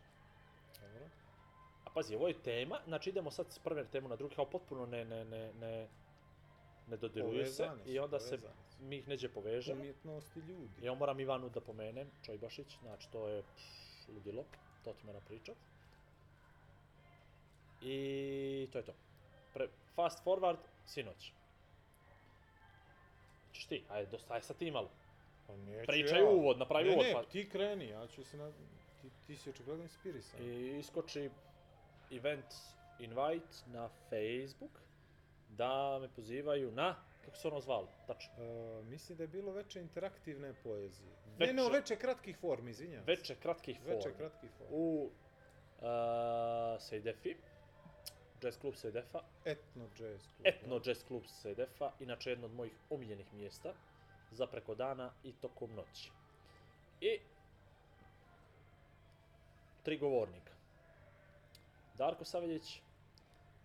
[1.95, 5.05] pazi, ovo je tema, znači idemo sad s prve temu na drugi, kao potpuno ne,
[5.05, 5.89] ne, ne, ne,
[6.89, 8.39] ne dodiruju se i onda se
[8.81, 9.81] mi ih neđe povežemo.
[9.81, 10.87] Umjetnost i ljudi.
[10.87, 14.45] Ja moram Ivanu da pomenem, Čojbašić, znači to je pff, ludilo,
[14.85, 15.57] to ti moram pričat.
[17.83, 18.93] I to je to.
[19.55, 21.33] Pre, fast forward, sinoć.
[23.53, 24.91] Češ ti, ajde, dosta, ajde sad ti malo.
[25.47, 26.29] Pa neću Pričaj ja.
[26.29, 28.53] uvod, napravi ne, uvod, Ne, pa- ti kreni, ja ću se na...
[29.03, 30.43] Ti, ti si očigledno inspirisan.
[30.43, 31.31] I iskoči
[32.17, 32.55] event
[32.99, 34.81] invite na Facebook
[35.49, 39.81] da me pozivaju na, kako se ono zvalo, tačno, Uh, mislim da je bilo veče
[39.81, 41.13] interaktivne poezije.
[41.39, 41.53] Veče.
[41.53, 43.05] Ne, ne, veče kratkih formi, izvinjam.
[43.05, 43.11] se.
[43.11, 43.97] veče kratkih formi.
[43.97, 44.77] Veče kratkih formi.
[44.77, 45.11] u
[45.79, 47.37] uh, Sejdefi,
[48.43, 50.47] Jazz Club Sejdefa, Etno jazz klub.
[50.47, 53.73] Etno Jazz Club Sejdefa, inače jedno od mojih omiljenih mjesta
[54.31, 56.11] za preko dana i tokom noći.
[57.01, 57.19] I
[59.83, 60.54] tri govornika.
[61.95, 62.81] Darko Saveljić,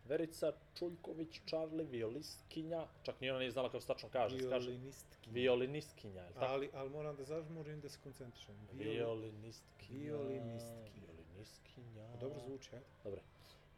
[0.06, 5.34] Verica Čuljković, Charlie, violistkinja, čak ni ona nije znala kako se tačno kaže, Violinistkinja.
[5.34, 6.46] violinistkinja, je tako?
[6.46, 8.56] Ali, ali moram da zažmurim da se koncentrišem.
[8.68, 10.00] Violi- Violinistkinja.
[10.00, 11.08] Violinistkinja.
[11.08, 12.08] Violinistkinja.
[12.18, 12.86] Dobro zvuči, ajde.
[13.04, 13.22] Dobre.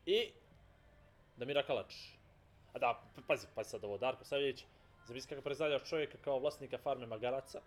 [0.05, 0.31] I
[1.37, 1.95] Damira Kalač.
[2.73, 4.65] A da, p- pazi, pazi sad ovo, Darko Savjević,
[5.05, 7.61] zamisli kako predstavljaš čovjeka kao vlasnika farme magaraca,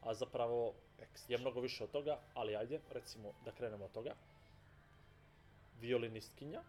[0.00, 1.34] a zapravo Ekstra.
[1.34, 4.14] je mnogo više od toga, ali ajde, recimo da krenemo od toga.
[5.80, 6.62] Violinistkinja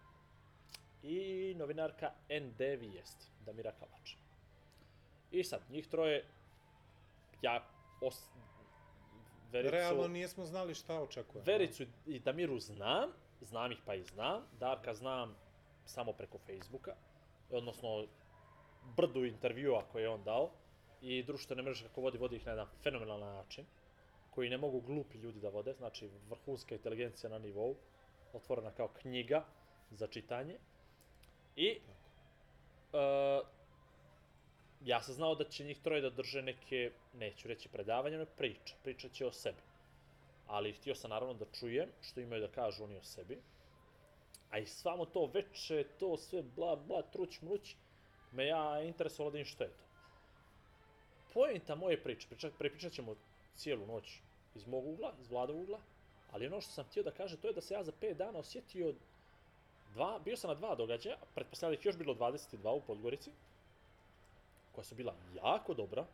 [1.03, 4.15] i novinarka ND Vijesti, Damira Kalač.
[5.31, 6.25] I sad, njih troje,
[7.41, 7.63] ja
[8.01, 8.29] os...
[9.51, 11.45] Vericu, Realno nijesmo znali šta očekujemo.
[11.45, 13.09] Vericu i Damiru znam,
[13.41, 15.35] znam ih pa i znam, Darka znam
[15.85, 16.95] samo preko Facebooka,
[17.51, 18.07] odnosno
[18.97, 20.51] brdu intervjua koje je on dao
[21.01, 23.65] i društvene mreže kako vodi, vodi ih na jedan fenomenalan način,
[24.29, 27.75] koji ne mogu glupi ljudi da vode, znači vrhunska inteligencija na nivou,
[28.37, 29.45] otvorena kao knjiga
[29.91, 30.57] za čitanje.
[31.55, 31.79] I e,
[34.85, 38.75] ja sam znao da će njih troje da drže neke, neću reći predavanja, nego priče,
[38.83, 39.61] pričat će o sebi.
[40.47, 43.41] Ali htio sam naravno da čujem što imaju da kažu oni o sebi.
[44.49, 47.75] A i svamo to veče, to sve bla bla, truć mruć,
[48.31, 49.83] me ja interesovalo da im što je to.
[51.33, 53.15] Pojenta moje priče, pričat, prepričat ćemo
[53.55, 54.19] cijelu noć
[54.55, 55.79] iz mog ugla, iz vladovog ugla,
[56.31, 58.39] ali ono što sam htio da kažem to je da se ja za 5 dana
[58.39, 58.93] osjetio
[59.93, 63.31] dva, bio sam na dva događaja, pretpostavljam da još bilo 22 u Podgorici,
[64.71, 66.05] koja su bila jako dobra,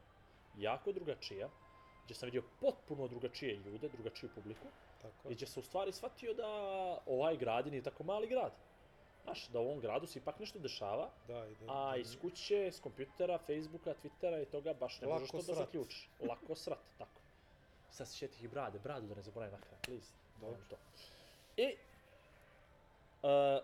[0.58, 1.50] jako drugačija,
[2.06, 4.68] gdje sam vidio potpuno drugačije ljude, drugačiju publiku,
[5.02, 5.32] Tako.
[5.32, 6.48] i gdje se u stvari shvatio da
[7.06, 8.52] ovaj grad nije tako mali grad.
[9.24, 12.18] Znaš, da u ovom gradu se ipak nešto dešava, Da, i da, a da- iz
[12.22, 16.10] kuće, s kompjutera, Facebooka, Twittera i toga baš ne možeš to da zaključiš.
[16.30, 17.22] Lako srat, tako.
[17.94, 20.12] Sad se šetih i brade, bradu da ne zaboravim na kraj, please.
[20.42, 20.58] Dobro.
[20.70, 20.78] To.
[21.58, 21.76] I,
[23.24, 23.64] uh,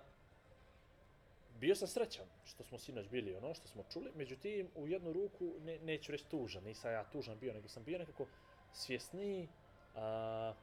[1.59, 5.53] bio sam srećan što smo sinoć bili ono što smo čuli, međutim u jednu ruku
[5.65, 8.25] ne, neću reći tužan, nisam ja tužan bio, nego sam bio nekako
[8.73, 9.47] svjesniji,
[9.95, 10.53] a,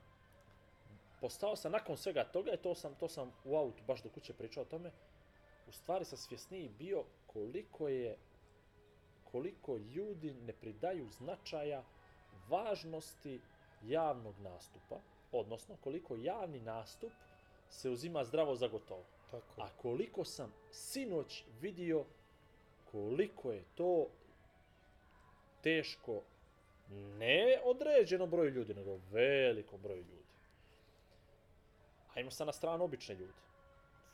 [1.20, 4.33] postao sam nakon svega toga, i to sam, to sam u autu baš do kuće
[4.33, 4.90] pričao o tome,
[5.68, 8.16] u stvari sam svjesniji bio koliko je
[9.24, 11.85] koliko ljudi ne pridaju značaja
[12.48, 13.40] važnosti
[13.83, 15.01] javnog nastupa,
[15.33, 17.12] odnosno koliko javni nastup
[17.71, 19.05] se uzima zdravo za gotovo.
[19.31, 19.62] Tako.
[19.62, 22.05] A koliko sam sinoć vidio
[22.91, 24.07] koliko je to
[25.62, 26.23] teško
[26.91, 30.27] ne određenom broju ljudi, nego velikom broju ljudi.
[32.15, 33.33] Ajmo sad na stranu obične ljude.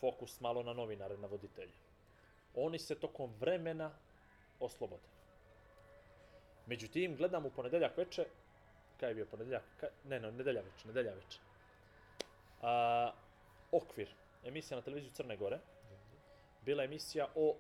[0.01, 1.73] Fokus malo na novinare, na voditelje.
[2.55, 3.91] Oni se tokom vremena
[4.61, 5.03] oslobode.
[6.67, 8.27] Međutim, gledam u ponedeljak veče,
[9.03, 9.65] kaj je bio ponedeljak?
[9.81, 11.39] Kaj, ne, ne, nedelja veče, nedelja veče.
[12.63, 12.73] A,
[13.75, 14.11] okvir,
[14.47, 15.59] emisija na televiziju Crne Gore,
[16.65, 17.57] bila je emisija o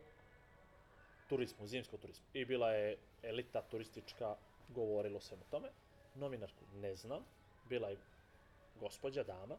[1.28, 2.26] turizmu, zimskom turizmu.
[2.32, 4.36] I bila je elita turistička,
[4.68, 5.70] govorilo se o tome.
[6.14, 7.24] Novinarku ne znam,
[7.68, 7.96] bila je
[8.80, 9.56] gospođa, dama.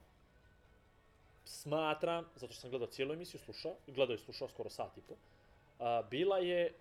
[1.46, 5.16] Smatram, zato što sam gledao cijelu emisiju, slušao, gledao i slušao skoro sat i po,
[5.80, 6.74] a, bila je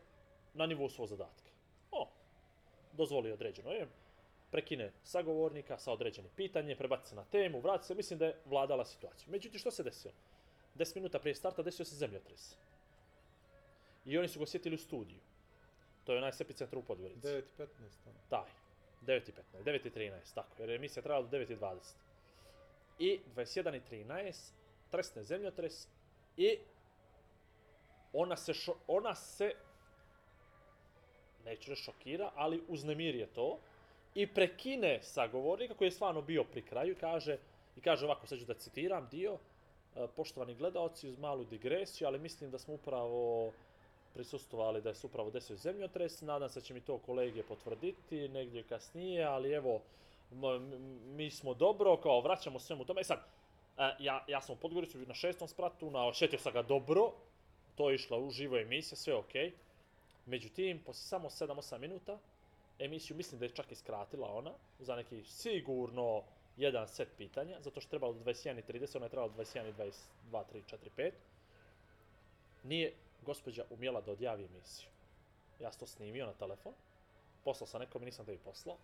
[0.54, 1.50] na nivou svog zadatka.
[1.90, 2.08] O,
[2.92, 3.88] dozvoli određeno je,
[4.52, 8.84] prekine sagovornika sa određenim pitanje, prebaci se na temu, vrati se, mislim da je vladala
[8.84, 9.30] situaciju.
[9.30, 10.14] Međutim, što se desilo?
[10.76, 12.56] 10 minuta prije starta desio se zemljotres.
[14.04, 15.18] i oni su ga sjetili u studiju.
[16.04, 17.26] To je onaj Sepicentar u Podgorici.
[17.26, 17.66] 9 i 15
[18.04, 18.16] tamo.
[18.28, 18.50] Taj.
[19.06, 21.94] 9.15, 9.13, tako, jer je emisija trajala do 9.20.
[22.98, 24.52] I 21.13,
[24.90, 25.88] tresne zemljotres
[26.36, 26.58] i
[28.12, 29.52] ona se, šo, ona se,
[31.44, 33.58] neću reći šokira, ali uznemiri je to
[34.14, 37.38] i prekine sagovornika koji je stvarno bio pri kraju kaže,
[37.76, 39.38] i kaže ovako, sad ću da citiram dio,
[39.96, 43.52] e, poštovani gledaoci uz malu digresiju, ali mislim da smo upravo
[44.14, 48.62] prisustovali da se upravo desio zemljotres, nadam se da će mi to kolege potvrditi negdje
[48.62, 49.80] kasnije, ali evo,
[51.06, 53.00] mi smo dobro, kao vraćamo svemu tome.
[53.00, 53.18] E sad,
[53.78, 57.12] e, ja, ja sam u Podgoricu na šestom spratu, na, osjetio sam ga dobro,
[57.74, 59.52] to je išla uživo emisija, sve okej.
[60.26, 62.18] Međutim, poslije samo 7-8 minuta,
[62.84, 66.22] emisiju mislim da je čak i skratila ona, za neki sigurno
[66.56, 69.92] jedan set pitanja, zato što trebalo do 21.30, ona je trebala do 21.22,
[70.32, 71.10] 3, 4, 5.
[72.64, 72.92] Nije
[73.26, 74.88] gospođa umjela da odjavi emisiju.
[75.60, 76.72] Ja sam to snimio na telefon,
[77.44, 78.76] poslao sam nekom i nisam tebi poslao,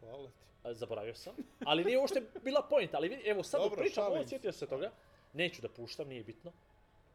[0.00, 0.74] Hvala ti.
[0.74, 4.52] zaboravio sam, ali nije uopšte bila point, ali vidi, evo sad Dobro, pričam, ovo sjetio
[4.52, 4.90] se toga,
[5.32, 6.52] neću da puštam, nije bitno,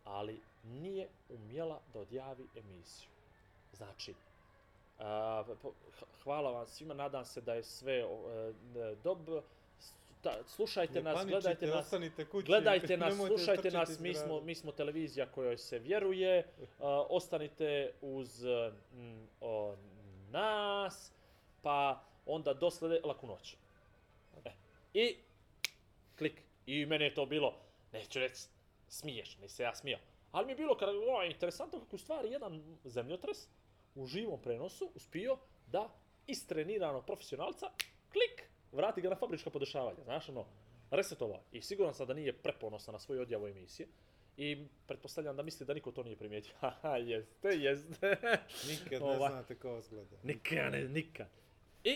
[0.03, 3.09] ali nije umjela da odjavi emisiju.
[3.73, 4.13] Znači,
[6.23, 8.05] hvala vam svima, nadam se da je sve e,
[9.03, 9.43] dobro,
[10.25, 12.45] Ta, slušajte nas, paničite, gledajte nas, ostanite kući.
[12.45, 16.47] Gledajte nas, slušajte nas, mi smo, mi smo televizija kojoj se vjeruje,
[17.09, 18.45] ostanite uz
[19.41, 19.75] o,
[20.31, 21.11] nas,
[21.61, 23.55] pa onda do slede, laku noć.
[24.45, 24.51] E.
[24.93, 25.17] I
[26.17, 26.41] klik.
[26.65, 27.53] I meni je to bilo,
[27.93, 28.41] neću reći
[28.87, 29.99] smiješno, nisam se ja smijao.
[30.31, 33.47] Ali mi je bilo kada, o, interesantno kako u stvari jedan zemljotres
[33.95, 35.89] u živom prenosu uspio da
[36.27, 37.65] istreniranog profesionalca,
[38.11, 40.45] klik, vrati ga na fabrička podešavanja, znaš ono,
[40.91, 41.41] resetovao.
[41.51, 43.87] I siguran sam da nije preponosan na svoju odjavu emisije.
[44.37, 46.53] I pretpostavljam da misli da niko to nije primijetio.
[46.61, 48.17] Haha, jeste, jeste.
[48.69, 49.29] Nikad ne Ovaj.
[49.31, 50.17] znate ko vas gleda.
[50.23, 51.27] Nikad, ne, nikad.
[51.83, 51.95] I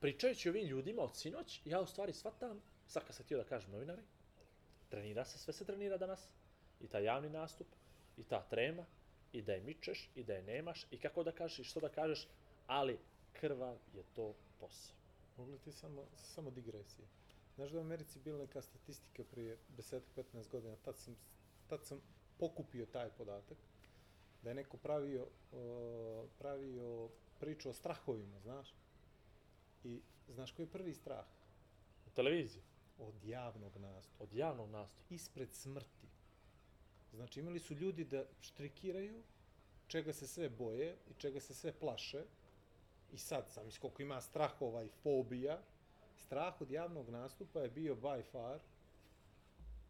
[0.00, 3.70] pričajući ovim ljudima od sinoć, ja u stvari shvatam, sad kad sam htio da kažem
[3.70, 4.02] novinari,
[4.88, 6.28] trenira se, sve se trenira danas.
[6.80, 7.66] I taj javni nastup,
[8.20, 8.84] i ta trema,
[9.32, 11.88] i da je mičeš, i da je nemaš, i kako da kažeš, i što da
[11.88, 12.28] kažeš,
[12.66, 12.98] ali
[13.32, 14.96] krvav je to posao.
[15.64, 17.06] Ti samo, samo digresije?
[17.54, 21.16] Znaš da u Americi bila neka statistika prije 10-15 godina, tad sam,
[21.66, 22.00] tad sam
[22.38, 23.58] pokupio taj podatak,
[24.42, 25.26] da je neko pravio,
[26.38, 27.08] pravio
[27.40, 28.74] priču o strahovima, znaš?
[29.84, 31.26] I znaš koji je prvi strah?
[32.06, 32.62] U televiziji,
[32.98, 34.24] Od javnog nastupa.
[34.24, 35.14] od javnog nastupa.
[35.14, 36.08] Ispred smrti.
[37.12, 39.22] Znači imali su ljudi da štrikiraju
[39.86, 42.24] čega se sve boje i čega se sve plaše.
[43.12, 45.62] I sad, sam koliko ima strahova i fobija,
[46.16, 48.60] strah od javnog nastupa je bio by far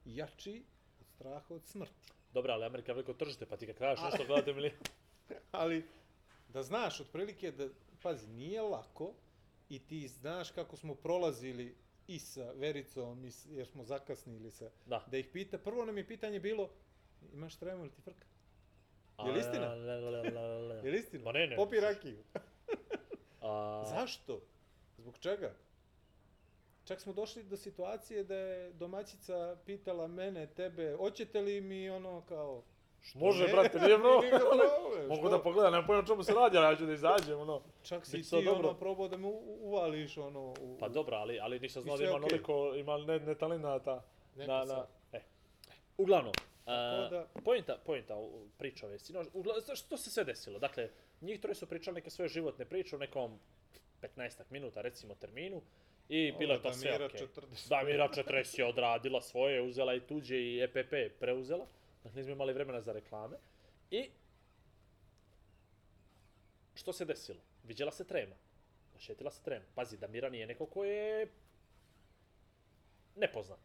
[0.05, 0.65] jači
[1.01, 2.13] od straha od smrti.
[2.33, 4.71] Dobra, ali Amerika je veliko tržište, pa ti kad kažeš nešto gledate mi
[5.53, 5.85] Ali
[6.49, 7.69] da znaš otprilike da,
[8.03, 9.13] pazi, nije lako
[9.69, 11.75] i ti znaš kako smo prolazili
[12.07, 15.05] i sa Vericom, i jer smo zakasnili sa, Da.
[15.11, 16.71] da ih pita, prvo nam je pitanje bilo,
[17.33, 18.27] imaš tremu ili ti frka?
[19.27, 19.75] Je li istina?
[19.75, 20.75] Le, le, le, le, le.
[20.75, 21.25] Je li istina?
[21.25, 21.57] Ma ne, ne.
[21.57, 22.19] Popi rakiju.
[23.41, 24.41] A, Zašto?
[24.99, 25.53] Zbog čega?
[26.85, 32.23] Čak smo došli do situacije da je domaćica pitala mene, tebe, hoćete li mi ono
[32.29, 32.63] kao...
[33.03, 33.53] Što Može, ne?
[33.53, 36.87] brate, nije problem, Mogu da pogledam, nemam pojma o čemu se radi, ali ja ću
[36.87, 37.63] da izađem, ono.
[37.83, 38.69] Čak si ti dobro.
[38.69, 39.27] ono probao da me
[39.61, 40.55] uvališ ono...
[40.61, 42.25] U, Pa dobro, ali, ali nisam znao da ima okej.
[42.25, 44.03] onoliko, ima ne, ne talenata.
[44.37, 45.21] Neka Na, na, e.
[45.99, 46.33] Uglavnom,
[46.71, 48.99] Tako uh, da- pojenta, pojenta u- priče ove
[49.61, 50.59] znaš, što se sve desilo?
[50.59, 53.39] Dakle, njih troje su pričali neke svoje životne priče u nekom
[54.03, 55.63] 15 minuta, recimo, terminu.
[56.09, 57.21] I bilo je to sve okej.
[57.21, 57.69] 40.
[57.69, 61.67] Damira 40 je odradila svoje, uzela i tuđe i EPP preuzela.
[62.05, 63.37] Dakle, nismo imali vremena za reklame.
[63.91, 64.11] I
[66.75, 67.39] što se desilo?
[67.65, 68.35] Viđela se trema.
[68.97, 69.65] Ošetila se trema.
[69.75, 71.27] Pazi, Damira nije neko ko je
[73.17, 73.61] nepoznat.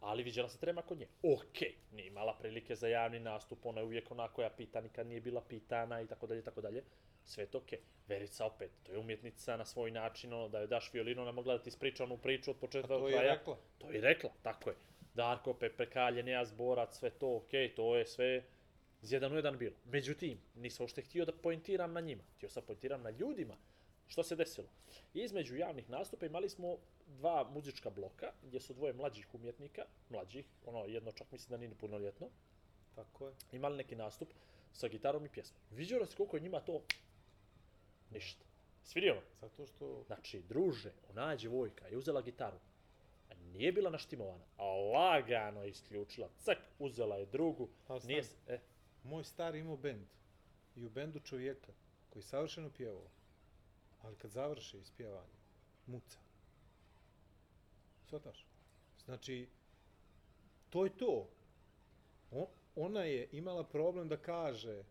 [0.00, 1.06] Ali viđela se trema kod nje.
[1.22, 5.20] Okej, nije imala prilike za javni nastup, ona je uvijek ona koja pita, nikad nije
[5.20, 6.84] bila pitana i tako dalje, tako dalje.
[7.24, 7.78] Sve to okej.
[8.08, 11.56] Verica opet, to je umjetnica na svoj način, ono, da joj daš violinu, ona mogla
[11.56, 13.34] da ti ispriča onu priču od početka do to je kraja.
[13.34, 13.56] rekla.
[13.78, 14.76] To je rekla, tako je.
[15.14, 18.42] Darko, Pepe Kalje, Neja Zborac, sve to, okej, to je sve
[19.02, 19.76] iz jedan u jedan bilo.
[19.84, 22.22] Međutim, nisam uopšte htio da poentiram na njima.
[22.36, 23.56] Htio sam poentiram na ljudima.
[24.10, 24.66] Što se desilo?
[25.14, 30.84] Između javnih nastupa imali smo dva muzička bloka, gdje su dvoje mlađih umjetnika, mlađih, ono
[30.84, 32.28] jedno čak mislim da nije ni punoljetno,
[32.94, 33.34] Tako je.
[33.52, 34.28] imali neki nastup
[34.72, 35.60] sa gitarom i pjesmom.
[35.70, 36.82] Viđalo se koliko je njima to
[38.10, 38.44] ništa.
[38.84, 39.24] Svidio vam?
[39.40, 40.02] Zato što...
[40.06, 42.58] Znači, druže, ona djevojka je uzela gitaru,
[43.52, 48.56] nije bila naštimovana, a lagano je isključila, cak, uzela je drugu, Ali nije, stani.
[48.56, 48.60] e,
[49.04, 50.06] Moj stari imao bend
[50.76, 51.72] i u bendu čovjeka
[52.10, 53.06] koji savršeno pjevao,
[54.02, 55.38] ali kad završi ispjevanje,
[55.86, 56.18] muca.
[58.08, 58.46] Svataš?
[59.04, 59.48] Znači,
[60.70, 61.28] to je to.
[62.30, 64.84] O, ona je imala problem da kaže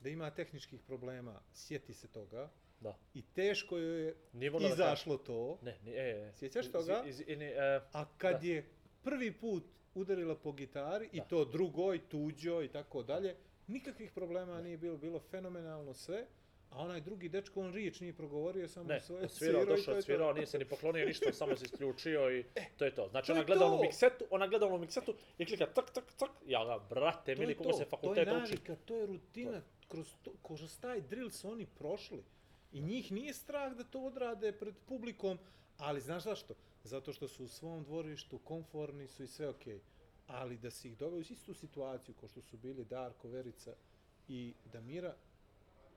[0.00, 2.50] da ima tehničkih problema, sjeti se toga,
[2.80, 6.32] da, i teško joj je da izašlo to, Ne, ne, e, e.
[6.36, 7.02] Sjećaš toga?
[7.06, 8.46] Iz, iz, ne, e, a kad Da.
[8.46, 8.68] je
[9.02, 11.24] prvi put udarila po gitari, i Da.
[11.24, 16.26] to drugoj, tuđoj i tako dalje, nikakvih problema nije bilo, bilo fenomenalno sve,
[16.70, 19.94] a onaj drugi dečko, on riječ nije progovorio, samo Ne, svoje svirao to došao, je
[19.94, 19.98] to.
[19.98, 22.44] odsvirao, nije se ni poklonio ništa, samo se isključio i
[22.78, 23.08] to je to.
[23.08, 23.66] Znači to ona je gleda to.
[23.66, 26.30] onu miksetu, ona gleda onu miksetu i klika tak, tak, tak.
[26.46, 28.36] Ja ga, brate, To mili, je koga to, se to je fakultet uči.
[28.36, 32.24] navika, to je rutina, kroz, to, kroz taj drill su oni prošli.
[32.72, 35.38] I njih nije strah da to odrade pred publikom,
[35.78, 36.54] ali znaš zašto?
[36.84, 39.80] Zato što su u svom dvorištu, konforni su i sve okej.
[40.26, 43.74] Ali da si ih doveo u istu situaciju kao što su bili Darko, Verica
[44.28, 45.14] i Damira,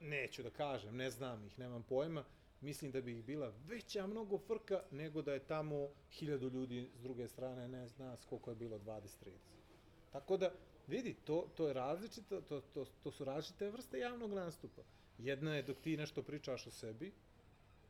[0.00, 2.24] neću da kažem, ne znam ih, nemam pojma,
[2.60, 7.02] mislim da bi ih bila veća mnogo frka nego da je tamo hiljadu ljudi s
[7.02, 9.06] druge strane, ne zna koliko je bilo 20-30.
[10.12, 10.52] Tako da,
[10.86, 14.82] vidi, to, to je različito, to, to, to su različite vrste javnog nastupa.
[15.18, 17.12] Jedna je dok ti nešto pričaš o sebi,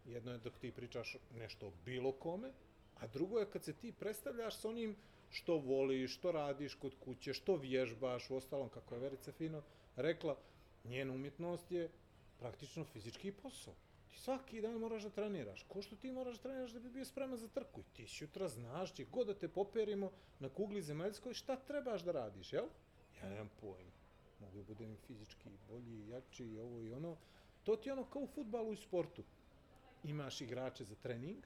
[0.07, 2.53] jedno je dok ti pričaš nešto o bilo kome,
[2.95, 4.97] a drugo je kad se ti predstavljaš s onim
[5.31, 9.63] što voliš, što radiš kod kuće, što vježbaš, u ostalom, kako je Verica fino
[9.97, 10.37] rekla,
[10.85, 11.89] njena umjetnost je
[12.41, 13.75] praktično fizički posao.
[14.09, 15.63] Ti svaki dan moraš da treniraš.
[15.69, 17.81] Ko što ti moraš da treniraš da bi bio spreman za trku.
[17.81, 22.13] I ti sutra znaš, gdje god da te poperimo na kugli zemaljskoj, šta trebaš da
[22.13, 22.67] radiš, jel?
[23.23, 23.91] Ja nemam pojma.
[24.41, 27.17] Mogu da budem fizički bolji, jači i ovo i ono.
[27.65, 29.25] To ti je ono kao u futbalu i sportu.
[30.05, 31.45] Imaš igrače za trening,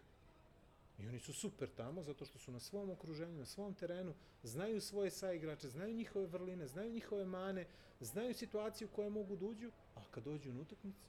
[0.98, 4.80] I oni su super tamo zato što su na svom okruženju, na svom terenu, znaju
[4.80, 7.66] svoje saigrače, znaju njihove vrline, znaju njihove mane,
[8.00, 11.06] znaju situaciju koje mogu da uđu, a kad dođu na utakmicu,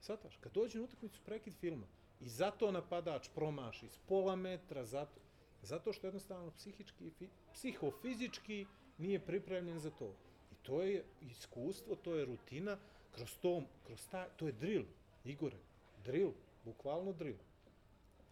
[0.00, 1.86] Svataš, kad dođe na utakmicu prekid filma
[2.20, 5.20] i zato napadač promaši s pola metra, zato,
[5.62, 8.66] zato što jednostavno psihički, fi, psihofizički
[8.98, 10.14] nije pripremljen za to.
[10.52, 12.78] I to je iskustvo, to je rutina,
[13.14, 14.84] kroz to, kroz ta, to je drill,
[15.24, 15.56] Igore,
[16.04, 16.32] drill,
[16.64, 17.38] bukvalno drill.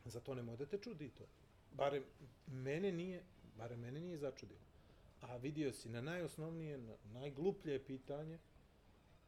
[0.04, 1.24] Zato nemoj da te čudi to.
[1.72, 2.04] Barem
[2.46, 3.22] mene nije,
[3.58, 4.60] barem mene nije začudilo.
[5.20, 8.38] A vidio si na najosnovnije, na najgluplje pitanje,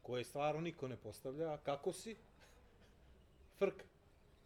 [0.01, 2.15] koje stvarno niko ne postavlja, kako si?
[3.57, 3.85] Frka.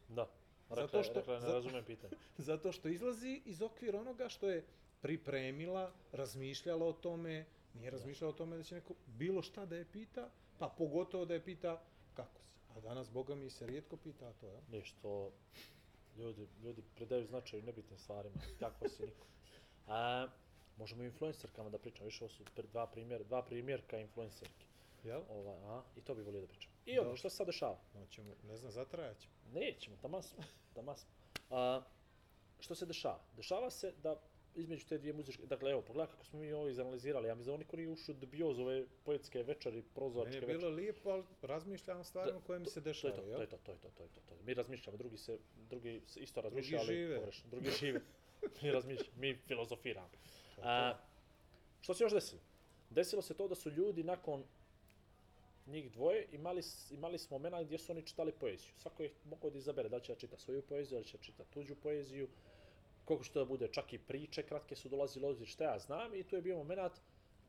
[0.09, 0.27] Da.
[0.69, 2.13] Rekla, Zato što- rekla ne razumem pitanje.
[2.37, 4.65] Zato što izlazi iz okvira onoga što je
[5.01, 9.85] pripremila, razmišljala o tome, nije razmišljala o tome da će neko bilo šta da je
[9.85, 11.81] pita, pa pogotovo da je pita
[12.13, 12.45] kako si.
[12.75, 14.59] A danas, boga mi, se rijetko pita to, ja?
[14.71, 15.31] Ništo,
[16.17, 19.27] ljudi, ljudi predaju značaj nebitnim stvarima, kako si niko.
[19.87, 20.27] A,
[20.77, 24.65] možemo i influencerkama da pričamo, više ovo su dva primjera, dva primjerka influencerki.
[25.05, 25.21] Jel?
[25.29, 26.71] Ovaj, a, I to bi volio da pričam.
[26.85, 27.17] I ono, Dobro.
[27.17, 27.77] što se sad dešava?
[27.93, 29.33] Hoćemo, ne znam, zatrajat ćemo.
[29.53, 31.09] Nećemo, tamo smo, tamo smo.
[31.49, 31.81] A,
[32.59, 33.19] što se dešava?
[33.35, 34.15] Dešava se da
[34.55, 37.59] između te dvije muzičke, dakle evo, pogledaj kako smo mi ovo izanalizirali, ja mislim da
[37.59, 40.57] niko nije ušao dubiozu ove poetske večeri, Meni prozorčke je večeri.
[40.57, 43.41] bilo lijepo, ali razmišljam o stvarima koje mi se To je to, dešavaju, to jel?
[43.41, 44.43] je to, to je to, to je to, to je to.
[44.43, 47.15] Mi razmišljamo, drugi se, drugi se isto razmišljaju, žive.
[47.15, 47.49] pogrešno.
[47.49, 48.01] Drugi žive.
[48.61, 50.09] mi razmišljamo, mi filozofiramo.
[50.55, 50.99] To je A, to.
[51.81, 52.41] što se još desilo?
[52.89, 54.43] Desilo se to da su ljudi nakon
[55.65, 58.73] njih dvoje imali, imali smo momena gdje su oni čitali poeziju.
[58.77, 61.23] Svako je mogao da izabere da li će da čita svoju poeziju, da će da
[61.23, 62.27] čita tuđu poeziju,
[63.05, 66.23] koliko što da bude, čak i priče kratke su dolazile ovdje, šta ja znam, i
[66.23, 66.91] tu je bio moment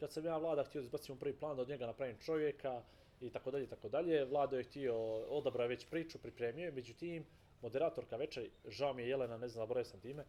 [0.01, 2.83] kad sam ja vlada htio da izbacim prvi plan da od njega napravim čovjeka
[3.21, 4.25] i tako dalje tako dalje.
[4.25, 4.95] Vlado je htio,
[5.29, 7.27] odabrao već priču, pripremio je, međutim,
[7.63, 10.25] moderatorka večeri, žao mi je Jelena, ne znam, zaboravio sam time,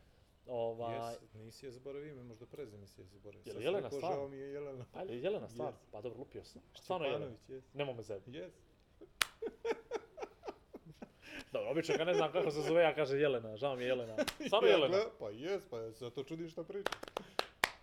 [0.48, 3.44] ovaj, Jes, nisi je zaboravio ime, možda prezime si je zaboravio.
[3.46, 4.16] Je li Jelena stvarno?
[4.16, 4.86] Žao mi je Jelena.
[4.94, 5.92] pa je Jelena stvar, Jest.
[5.92, 6.62] pa dobro, lupio sam.
[6.76, 7.74] Stvarno je Jelena, jes.
[7.74, 8.32] nemo me zebati.
[8.32, 8.54] Jes.
[11.54, 14.16] Dobro, obično kad ne znam kako se zove, ja kaže Jelena, žao mi je Jelena.
[14.48, 14.88] Stvarno Jelena.
[14.88, 16.92] gleda- Pa jes, pa ja se zato čudim šta priča.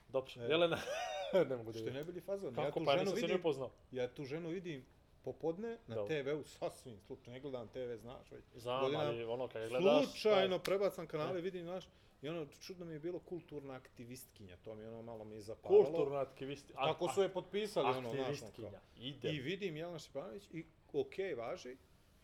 [0.09, 0.41] Dobro, E.
[0.43, 0.79] Jelena.
[1.49, 2.55] ne mogu da Što je najbolji fazon.
[2.55, 3.71] Kako, ja tu pa ženu vidim, upoznao.
[3.91, 4.85] ja tu ženu vidim
[5.23, 6.09] popodne na Dobro.
[6.15, 8.45] TV-u, sasvim slučajno, ne gledam TV, znaš već.
[8.55, 10.05] Znam, ali ono kad je gledaš...
[10.05, 11.85] Slučajno prebacam kanale, vidim, znaš,
[12.25, 15.85] i ono, čudno mi je bilo kulturna aktivistkinja, to mi ono malo mi je zapalilo.
[15.85, 16.73] Kulturna aktivisti.
[16.77, 18.21] a- Kako su je potpisali, ono, znaš.
[18.23, 18.81] Aktivistkinja.
[18.99, 19.31] Ide.
[19.31, 20.65] I vidim Jelena Šipanović i
[20.95, 21.77] okej, važi.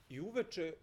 [0.08, 0.74] I uveče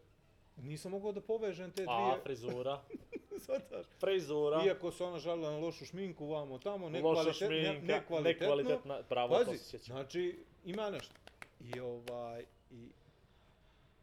[0.57, 2.81] nisam mogao da povežem te A, dvije, frizura.
[3.43, 3.85] shvataš?
[3.99, 4.63] Frizura.
[4.65, 8.21] Iako se ona žalila na lošu šminku, vamo tamo, Loša nekvalitet, ne, nekvalitetno.
[8.47, 9.85] nekvalitetna, bravo, to Pazi, se sjećam.
[9.87, 11.13] znači, ima nešto.
[11.61, 12.89] I ovaj, i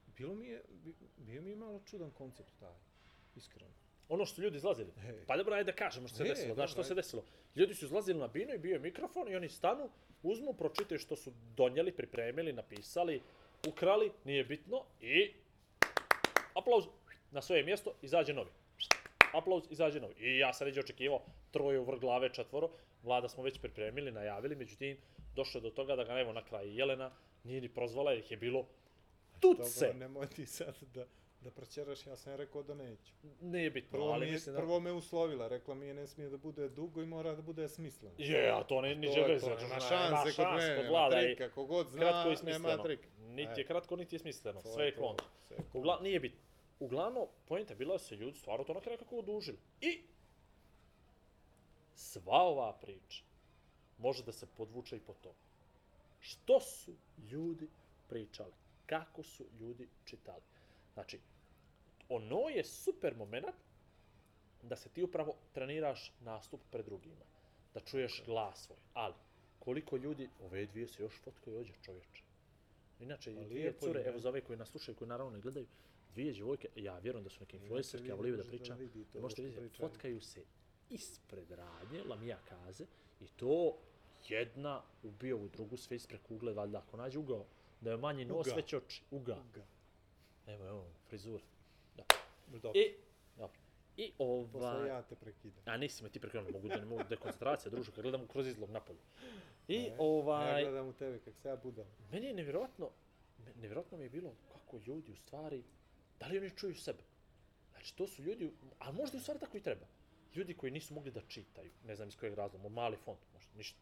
[0.09, 2.75] bilo mi je, bi- bio mi je malo čudan koncept taj,
[3.37, 3.73] iskreno.
[4.09, 4.91] Ono što su ljudi izlazili.
[5.09, 5.25] E.
[5.27, 6.55] Pa dobro, ajde da kažemo što se E, desilo.
[6.55, 7.25] Znaš što se desilo?
[7.57, 9.91] Ljudi su izlazili na binu i bio je mikrofon i oni stanu,
[10.23, 13.23] uzmu, pročitaju što su donijeli, pripremili, napisali,
[13.69, 15.33] ukrali, nije bitno i
[16.55, 16.85] aplauz
[17.31, 18.51] na svoje mjesto, izađe novi.
[19.33, 20.15] Aplauz, izađe novi.
[20.19, 22.71] I ja sam ređe očekivao troje u vrh glave, četvoro.
[23.03, 24.97] Vlada smo već pripremili, najavili, međutim,
[25.37, 27.11] došlo do toga da ga evo na kraju Jelena
[27.45, 28.67] nije ni prozvala jer ih je bilo
[29.41, 29.87] tuce.
[29.87, 31.07] Dobro, nemoj ti sad da,
[31.45, 33.13] da proćeraš, ja sam rekao da neću.
[33.41, 34.61] Nije bitno, Prvo, ali mi mislim da...
[34.61, 37.69] prvo me uslovila, rekla mi je ne smije da bude dugo i mora da bude
[37.69, 38.15] smisleno.
[38.19, 40.89] Je, a to ne, ni To- žele to znači, nema nema šanse kod mene, nema
[40.89, 43.09] vlada i trika, kogod zna, kratko i nema trika.
[43.19, 43.55] Niti E.
[43.61, 45.27] je kratko, niti je smisleno, To sve je kontra.
[45.73, 46.41] Ugla, nije bitno.
[46.81, 49.59] Uglavnom, pojenta je bila da se ljudi stvarno to na kraju kako odužili.
[49.81, 50.03] I
[51.95, 53.25] sva ova priča
[53.99, 55.35] može da se podvuče i po to.
[56.21, 56.93] Što su
[57.31, 57.69] ljudi
[58.09, 58.53] pričali?
[58.87, 60.43] Kako su ljudi čitali?
[60.95, 61.19] Znači,
[62.17, 63.47] ono je super moment
[64.63, 67.25] da se ti upravo treniraš nastup pred drugima.
[67.75, 68.79] Da čuješ glas svoj.
[68.93, 69.15] Ali,
[69.59, 72.23] koliko ljudi, ove dvije se još fotkaju ođe čovječe.
[73.01, 75.67] Inače, i Pa dvije cure, evo za ove koji nas slušaju, koji naravno ne gledaju,
[76.15, 78.79] dvije djevojke, ja vjerujem da su neke influencerke, ja vi volim da pričam,
[79.15, 80.45] da možete što vidjeti, fotkaju se
[80.91, 82.85] ispred radnje, Lamija kaze,
[83.21, 83.77] i to
[84.29, 87.45] jedna ubio ovu drugu sve ispred kugle, valjda, ako nađe ugao,
[87.81, 88.57] da je manji nos, Uga.
[88.57, 89.43] već oči, uga.
[89.55, 89.67] Ga.
[90.47, 91.45] Evo, evo, frizura.
[92.55, 92.61] Da.
[92.61, 92.95] Dobro, I,
[93.37, 93.59] dobro.
[93.97, 94.13] I
[94.53, 94.89] posle ovaj...
[94.89, 95.63] ja te prekidam.
[95.65, 98.71] A nisi me ti prekrenuo, mogu da ne mogu dekoncentracija, druže, kad gledam kroz izlog
[98.71, 98.99] napolje.
[99.69, 101.87] I E, Ja ovaj, gledam u tebe kak se ja budam.
[102.13, 102.91] meni je nevjerojatno,
[103.57, 105.63] nevjerojatno mi je bilo kako ljudi u stvari,
[106.21, 107.03] da li oni čuju sebe?
[107.71, 109.87] Znači, to su ljudi, a možda u stvari tako i treba.
[110.35, 113.79] Ljudi koji nisu mogli da čitaju, ne znam iz kojeg razloga, mali font, možda, ništa.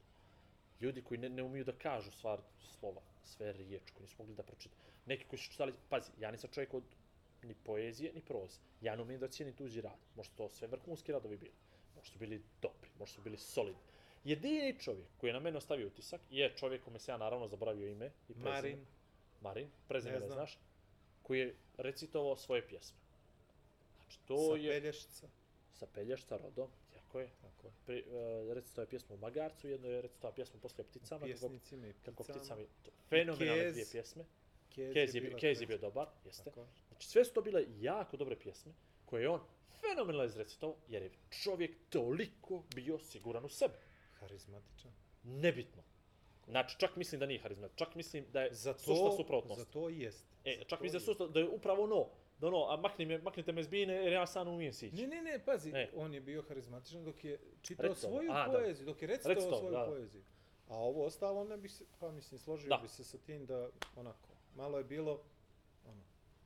[0.81, 4.43] Ljudi koji ne, ne umiju da kažu stvar, slova, sve riječ, koji nisu mogli da
[4.43, 4.81] pročitaju.
[5.07, 6.83] Neki koji su čitali, pazi, ja nisam čovjek od
[7.43, 8.59] ni poezije, ni proze.
[8.81, 9.99] Ja ne umijem da cijenim tuđi rad.
[10.17, 11.53] Možda to sve vrhunski radovi bili.
[11.97, 13.81] Možda su bili dobri, možda su bili solidni.
[14.25, 17.89] Jedini čovjek koji je na mene ostavio utisak je čovjek kome se ja naravno zaboravio
[17.89, 18.51] ime i prezime.
[18.51, 18.87] Marin,
[19.41, 20.37] Marin, prezime Ne ne, znam.
[20.39, 20.59] znaš,
[21.23, 22.97] koji je recitovao svoje pjesme.
[23.97, 25.29] Znači, to sa je Pelješca.
[25.75, 27.29] sa Pelješca, rodom, tako je.
[27.43, 27.73] Tako je.
[27.87, 31.27] Pri, uh, recitovao je pjesmu u Magarcu, jedno je recitovao pjesmu poslije o pticama, kako,
[31.27, 32.41] Pjesnicima i kako pticama.
[32.41, 32.63] pticama.
[32.85, 34.25] To, fenomenalne dvije pjesme.
[34.75, 36.45] Kez, Kez je, bila Kez je bio dobar, jeste.
[36.45, 36.67] Tako je.
[37.03, 38.73] Znači, sve su to bile jako dobre pjesme,
[39.05, 39.41] koje je on
[39.81, 43.75] fenomenalno izrecitovao, jer je čovjek toliko bio siguran u sebe.
[44.13, 44.93] Harizmatičan.
[45.23, 45.83] Nebitno.
[46.47, 49.59] Znači, čak mislim da nije harizmat, čak mislim da je Za sušta to, suprotnost.
[49.61, 50.27] za to jest.
[50.45, 53.07] E, Za čak mislim da, je sušta, da je upravo ono, da ono, a makni
[53.07, 54.97] me, maknite me iz bine jer ja sam umijem sići.
[54.97, 55.91] Ne, ne, ne, pazi, E.
[55.97, 58.53] on je bio harizmatičan dok je čitao Recitovao, svoju a, da.
[58.53, 59.87] poeziju, dok je recitovao Recitovao, svoju da, da.
[59.87, 60.23] poeziju.
[60.69, 62.77] A ovo ostalo ne bi se, pa mislim, složio Da.
[62.83, 65.23] bi se sa tim da, onako, malo je bilo,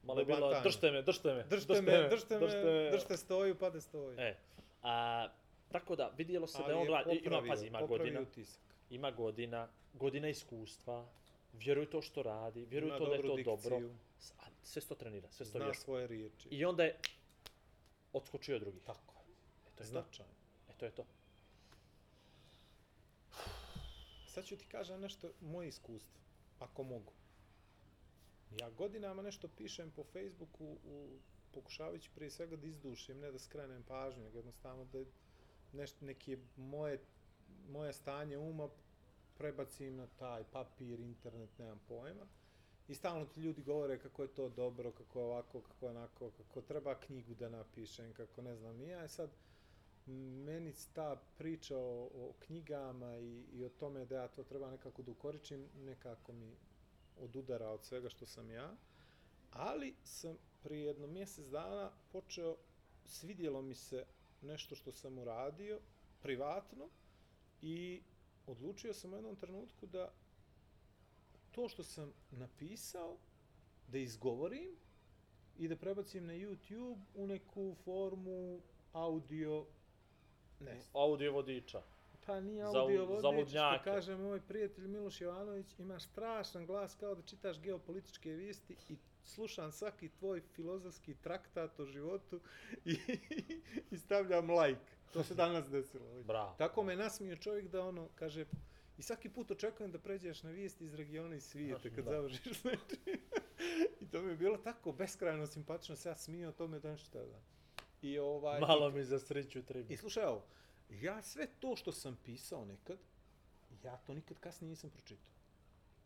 [0.07, 0.63] Malo je bilo, Bantanje.
[0.63, 4.19] držte me, držte me, držte me, držte me, držte stoju, pa da stoji.
[4.19, 4.37] E,
[4.83, 5.29] a,
[5.73, 8.61] tako da, vidjelo se da Ali je on mlad, ima, pazi, ima godina, utisak.
[8.91, 11.07] ima godina, godina iskustva,
[11.53, 14.89] vjeruje to što radi, vjeruje to da je to dobro, dikciju, S- a sve se
[14.89, 16.49] to trenira, sve se to Zna svoje riječi.
[16.51, 16.99] I onda je
[18.13, 18.83] odskočio od drugih.
[18.83, 19.33] Tako je.
[19.67, 19.91] E, to je to.
[19.91, 20.33] Značajno.
[20.69, 21.05] E, to je to.
[24.27, 26.21] Sad ću ti kažem nešto moje iskustvo,
[26.59, 27.13] ako mogu.
[28.51, 31.19] Ja godinama nešto pišem po Facebooku, u,
[31.55, 35.05] pokušavajući prije svega da izdušim, ne da skrenem pažnju, nego jednostavno da
[35.73, 37.01] nešto, neki moje,
[37.69, 38.69] moje stanje uma
[39.39, 42.27] prebacim na taj papir, internet, nemam pojma.
[42.89, 46.31] I stalno ti ljudi govore kako je to dobro, kako je ovako, kako je onako,
[46.31, 49.05] kako treba knjigu da napišem, kako ne znam ni ja.
[49.05, 49.31] I sad,
[50.47, 55.03] meni ta priča o, o knjigama i, i o tome da ja to treba nekako
[55.03, 56.57] da ukoričim, nekako mi
[57.17, 58.77] odudara od svega što sam ja.
[59.51, 62.57] Ali sam prije jedno mjesec dana počeo,
[63.07, 64.05] svidjelo mi se
[64.43, 65.81] nešto što sam uradio,
[66.23, 66.89] privatno,
[67.63, 68.03] i
[68.47, 70.13] odlučio sam u jednom trenutku da
[71.53, 73.17] to što sam napisao,
[73.89, 74.77] da izgovorim
[75.59, 78.61] i da prebacim na YouTube u neku formu
[78.93, 79.67] audio,
[80.61, 81.83] ne Audio vodiča.
[82.27, 87.23] Pa nije audio vodič, što kaže moj prijatelj Miloš Jovanović, imaš strašan glas kao da
[87.23, 92.41] čitaš geopolitičke vijesti i slušam svaki tvoj filozofski traktat o životu
[92.85, 92.97] i,
[93.91, 94.81] i stavljam like.
[95.13, 96.23] To se danas desilo.
[96.23, 96.55] Bravo.
[96.59, 98.45] Tako me nasmio čovjek da ono, kaže,
[98.99, 102.11] i svaki put očekujem da pređeš na vijesti iz regiona i svijeta kad Da.
[102.11, 103.21] završiš s nečim.
[104.01, 107.41] I to mi je bilo tako beskrajno simpatično, se ja smio tome da nešto da.
[108.03, 108.61] I ovaj...
[108.61, 109.93] Malo mi za sreću treba.
[109.93, 110.45] I slušaj ovo,
[110.91, 112.99] ja sve to što sam pisao nekad,
[113.85, 115.33] ja to nikad kasnije nisam pročitao.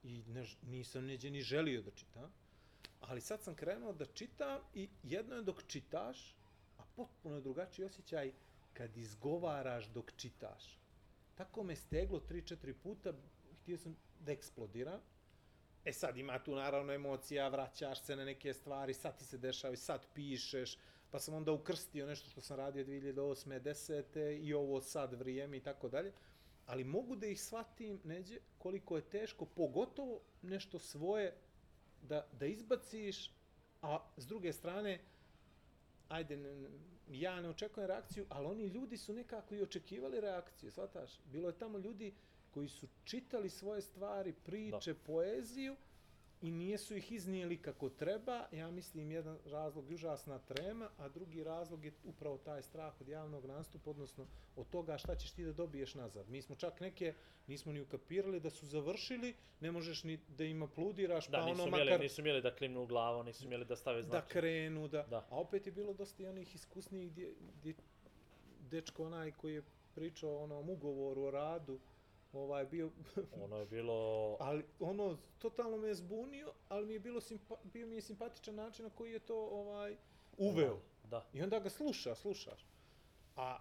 [0.03, 2.33] I ne, nisam neđe ni želio da čitam.
[3.01, 6.35] Ali sad sam krenuo da čitam i jedno je dok čitaš,
[6.79, 8.33] a potpuno je drugačiji osjećaj
[8.73, 10.79] kad izgovaraš dok čitaš.
[11.35, 13.13] Tako me steglo 3-4 puta,
[13.63, 15.01] htio sam da eksplodiram.
[15.85, 19.75] E sad ima tu naravno emocija, vraćaš se na neke stvari, sad ti se dešava
[19.75, 20.77] i sad pišeš,
[21.11, 23.61] pa sam onda ukrstio nešto što sam radio 2008.
[23.61, 24.39] 10.
[24.43, 26.13] i ovo sad vrijeme i tako dalje.
[26.67, 31.37] Ali mogu da ih shvatim, neđe, koliko je teško, pogotovo nešto svoje
[32.03, 33.33] da, da izbaciš,
[33.83, 35.01] a s druge strane,
[36.09, 36.69] ajde, ne,
[37.09, 41.21] ja ne očekujem reakciju, ali oni ljudi su nekako i očekivali reakciju, shvataš?
[41.25, 42.15] Bilo je tamo ljudi
[42.51, 44.99] koji su čitali svoje stvari, priče, da.
[45.07, 45.77] poeziju,
[46.43, 48.47] i nijesu ih iznijeli kako treba.
[48.53, 53.09] Ja mislim jedan razlog je užasna trema, a drugi razlog je upravo taj strah od
[53.09, 54.27] javnog nastupa, odnosno
[54.57, 56.29] od toga šta ćeš ti da dobiješ nazad.
[56.29, 57.15] Mi smo čak neke,
[57.47, 61.63] nismo ni ukapirali da su završili, ne možeš ni da ima pludiraš, da, pa nisu
[61.63, 62.01] ono mjeli, makar...
[62.01, 64.27] nisu mjeli da klimnu u glavu, nisu mjeli da stave znake.
[64.27, 65.03] Da krenu, da.
[65.03, 65.27] da.
[65.31, 67.75] A opet je bilo dosta i onih iskusnijih gdje, gdje
[68.71, 69.63] dečko onaj koji je
[69.95, 71.81] pričao o onom ugovoru o radu,
[72.33, 72.91] ovaj bio
[73.45, 77.87] ono je bilo ali ono totalno me je zbunio ali mi je bilo simpa, bio
[77.87, 79.97] mi je simpatičan način na koji je to ovaj
[80.37, 80.79] uveo.
[81.11, 82.67] Da i onda ga sluša slušaš.
[83.37, 83.59] A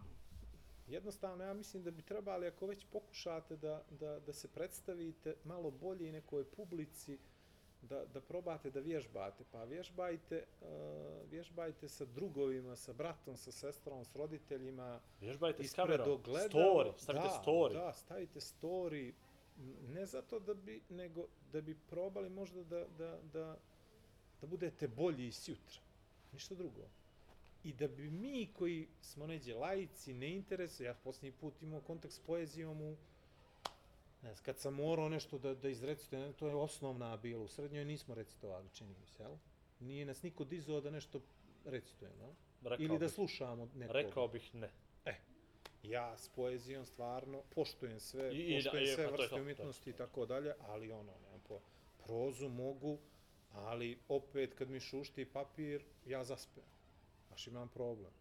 [0.88, 5.72] jednostavno ja mislim da bi trebali ako već pokušate da, da, da se predstavite malo
[5.72, 7.20] bolje i nekoj publici
[7.82, 9.44] da, da probate da vježbate.
[9.52, 10.68] Pa vježbajte, uh,
[11.32, 15.00] vježbajte sa drugovima, sa bratom, sa sestrom, s roditeljima.
[15.22, 17.74] Vježbajte s kamerom, story, stavite da, story.
[17.74, 19.14] Da, stavite story.
[19.88, 23.58] Ne zato da bi, nego da bi probali možda da, da, da,
[24.42, 25.82] da budete bolji i sutra.
[26.34, 26.82] Ništa drugo.
[27.64, 32.14] I da bi mi koji smo neđe lajci, ne interesuje, ja posljednji put imao kontakt
[32.14, 32.98] s poezijom u
[34.22, 37.44] Ne znam, kad sam morao nešto da, da izrecitujem, to je osnovna bila.
[37.44, 39.36] U srednjoj nismo recitovali, čini mi se, jel?
[39.80, 41.22] Nije nas niko dizao da nešto
[41.66, 42.34] recitujemo, jel?
[42.64, 43.96] Rekao Ili da bih, slušamo nekog.
[43.96, 44.70] Rekao bih ne.
[45.06, 45.14] E,
[45.84, 50.26] ja s poezijom stvarno poštujem sve, I, poštujem i, sve pa vrste umjetnosti i tako
[50.26, 51.60] dalje, ali ono, nemam po
[52.06, 52.98] prozu mogu,
[53.54, 56.64] ali opet kad mi šušti papir, ja zaspem.
[57.30, 58.12] Baš imam problem.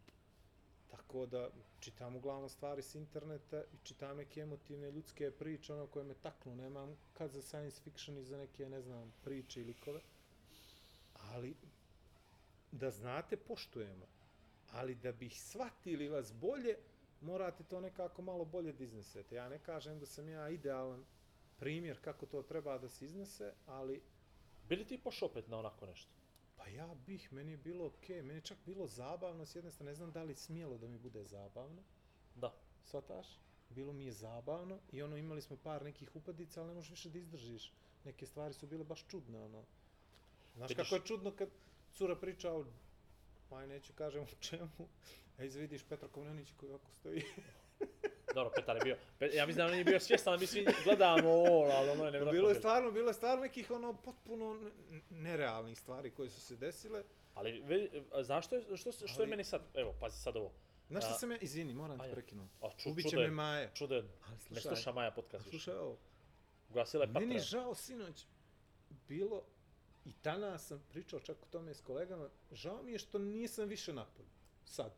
[0.90, 6.04] Tako da čitam uglavnom stvari s interneta i čitam neke emotivne ljudske priče, ono koje
[6.04, 10.00] me taknu, nemam kad za science fiction i za neke, ne znam, priče i likove.
[11.14, 11.56] Ali,
[12.72, 14.06] da znate, poštujemo.
[14.72, 16.76] Ali da bi shvatili vas bolje,
[17.20, 19.34] morate to nekako malo bolje da iznesete.
[19.34, 21.04] Ja ne kažem da sam ja idealan
[21.58, 24.02] primjer kako to treba da se iznese, ali...
[24.68, 26.10] Bili ti pošao opet na onako nešto?
[26.58, 28.22] Pa ja bih, meni je bilo okej, okay.
[28.22, 30.98] meni je čak bilo zabavno, s jedne strane, ne znam da li smjelo da mi
[30.98, 31.82] bude zabavno.
[32.34, 32.54] Da.
[32.84, 33.26] Svataš?
[33.70, 37.10] Bilo mi je zabavno i ono, imali smo par nekih upadica, ali ne možeš više
[37.10, 37.72] da izdržiš.
[38.04, 39.64] Neke stvari su bile baš čudne, ono.
[40.54, 40.84] Znaš Vidiš...
[40.84, 41.48] kako je čudno kad
[41.92, 42.64] cura priča o,
[43.50, 44.88] aj neću kažem o čemu,
[45.38, 47.22] a izvidiš Petra Kovnjanić koji ovako stoji.
[48.34, 48.96] Dobro, Petar je bio.
[49.34, 52.10] ja mislim da on nije bio svjestan da mi svi gledamo ovo, ali ono je
[52.10, 52.32] nevjerojatno.
[52.32, 54.70] Bilo je stvarno, bilo je stvarno nekih ono potpuno
[55.10, 57.02] nerealnih stvari koje su se desile.
[57.34, 60.52] Ali vidi, zašto je, što, što ali, je meni sad, evo, pazi sad ovo.
[60.88, 62.54] Znaš što sam ja, izvini, moram te prekinuti.
[62.62, 63.70] A, ču, Ubiće me Maja.
[63.74, 64.08] Čuden,
[64.50, 65.48] ne sluša Maja podcast.
[65.48, 65.96] Slušaj ovo.
[66.70, 68.26] Ugasila je Meni žao sinoć
[69.08, 69.42] bilo,
[70.04, 73.92] i tana sam pričao čak o tome s kolegama, žao mi je što nisam više
[73.92, 74.28] napolju.
[74.64, 74.92] Sad.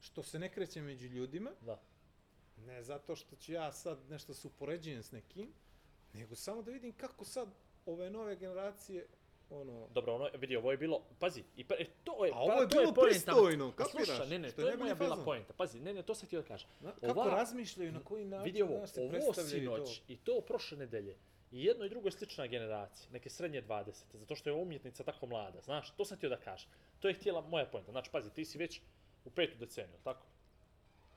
[0.00, 1.50] Što se ne krećem među ljudima.
[1.60, 1.80] Da
[2.66, 5.52] Ne zato što ću ja sad nešto se upoređujem s nekim,
[6.12, 7.48] nego samo da vidim kako sad
[7.86, 9.06] ove nove generacije
[9.50, 9.88] ono...
[9.94, 12.68] Dobro, ono, vidi, ovo je bilo, pazi, i pa, e, to je, A ovo je
[12.68, 14.06] pa, bilo pristojno, kapiraš?
[14.06, 16.48] Sluša, ne, ne, to je moja bila poenta, pazi, ne, ne, to sam htio da
[16.48, 16.68] kažem.
[16.80, 20.12] Na, kako Ova, razmišljaju, na koji način, vidi ovo, se ovo sinoć, to.
[20.12, 21.16] i to prošle nedelje,
[21.52, 25.26] i jedno i drugo je slična generacija, neke srednje 20, zato što je umjetnica tako
[25.26, 26.70] mlada, znaš, to sam htio da kažem.
[27.00, 28.80] To je htjela moja poenta, znači, pazi, ti si već
[29.24, 30.26] u petu deceniju, tako?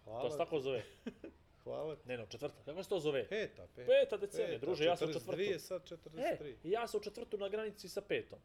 [0.03, 0.21] Hvala.
[0.21, 0.83] To se tako zove.
[1.63, 1.97] Hvala.
[2.05, 2.63] Ne, no, četvrta.
[2.65, 3.27] Kako se to zove?
[3.27, 3.91] Peta, peta.
[3.91, 5.41] Peta decenija, druže, ja sam u četvrtu.
[5.41, 6.19] 42 sad 43.
[6.19, 8.39] E, ja sam u četvrtu na granici sa petom.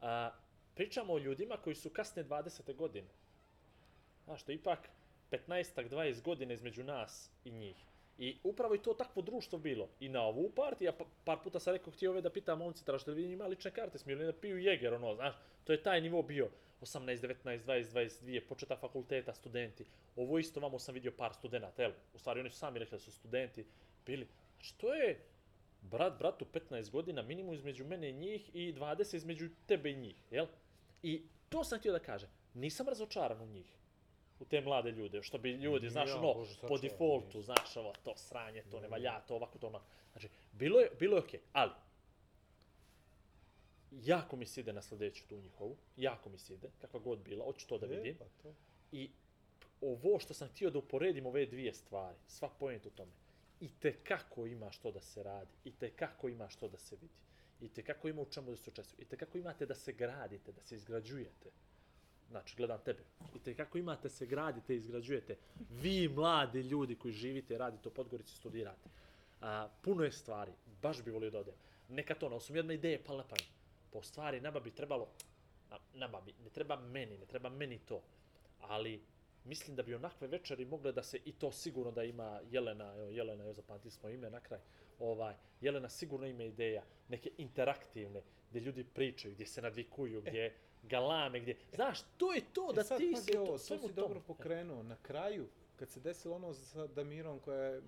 [0.00, 0.30] A,
[0.74, 2.74] pričamo o ljudima koji su kasne 20.
[2.74, 3.08] godine.
[4.24, 4.88] Znaš, to ipak
[5.30, 7.76] 15 20 godina između nas i njih.
[8.18, 9.88] I upravo je to takvo društvo bilo.
[10.00, 12.84] I na ovu partiju, ja pa, par puta sam rekao, htio ove da pitam momci,
[12.84, 15.34] tražite li vi ima lične karte, smiju li da piju jeger, ono, znaš,
[15.64, 16.50] to je taj nivo bio.
[16.80, 19.84] 18, 19, 20, 22, početa fakulteta, studenti.
[20.16, 21.92] Ovo isto vamo sam vidio par studenta, jel?
[22.14, 23.64] U stvari oni su sami rekli da su studenti
[24.06, 24.26] bili.
[24.56, 25.20] Znači to je
[25.82, 30.16] brat bratu 15 godina minimum između mene i njih i 20 između tebe i njih,
[30.30, 30.46] jel?
[31.02, 32.30] I to sam htio da kažem.
[32.54, 33.78] Nisam razočaran u njih
[34.40, 38.16] u te mlade ljude, što bi ljudi, znaš, ono, Bože, po defaultu, znaš, ovo, to
[38.16, 39.84] sranje, to ne valja, to ovako, to onako.
[40.12, 41.70] Znači, bilo je, bilo je okej, okay, ali,
[43.90, 47.44] jako mi se ide na sljedeću tu njihovu, jako mi se ide, kakva god bila,
[47.44, 48.16] hoću to da E, vidim.
[48.18, 48.54] pa to.
[48.92, 49.10] I
[49.80, 53.12] ovo što sam htio da uporedim ove dvije stvari, sva point u tome,
[53.60, 56.96] i te kako ima što da se radi, i te kako ima što da se
[56.96, 57.12] vidi,
[57.60, 59.92] i te kako ima u čemu da se učestvuje, i te kako imate da se
[59.92, 61.50] gradite, da se izgrađujete.
[62.30, 63.00] Znači, gledam tebe.
[63.34, 65.36] I te kako imate se gradite, izgrađujete.
[65.70, 68.88] Vi, mladi ljudi koji živite, radite u Podgorici, studirate.
[69.40, 71.54] A, puno je stvari, baš bi volio da odem.
[71.88, 73.57] Neka to, no, su mi odmah ideje pala na pamet.
[73.92, 75.08] Po stvari, nama bi trebalo,
[75.70, 78.02] na- nama bi, ne treba meni, ne treba meni to,
[78.60, 79.00] ali
[79.44, 83.10] mislim da bi onakve večeri mogle da se, i to sigurno da ima Jelena, evo
[83.10, 84.60] Jelena, evo zapamtili smo ime na kraj,
[84.98, 91.40] ovaj, Jelena sigurno ima ideja, neke interaktivne, gdje ljudi pričaju, gdje se nadvikuju, gdje galame,
[91.40, 93.94] gdje, znaš, to je to, da e sad, ti si to, ovo, to svemu si
[93.94, 94.82] dobro pokrenuo.
[94.82, 97.82] Na kraju, kad se desilo ono sa Damirom koja je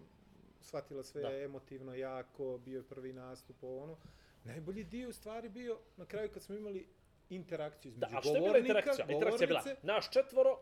[0.61, 1.33] shvatila sve Da.
[1.43, 3.97] emotivno jako, bio je prvi nastup, ono,
[4.45, 6.87] najbolji dio u stvari bio na kraju kad smo imali
[7.31, 9.07] interakciju Da, između a što je bila interakcija?
[9.09, 10.59] Interakcija je bila, naš četvoro,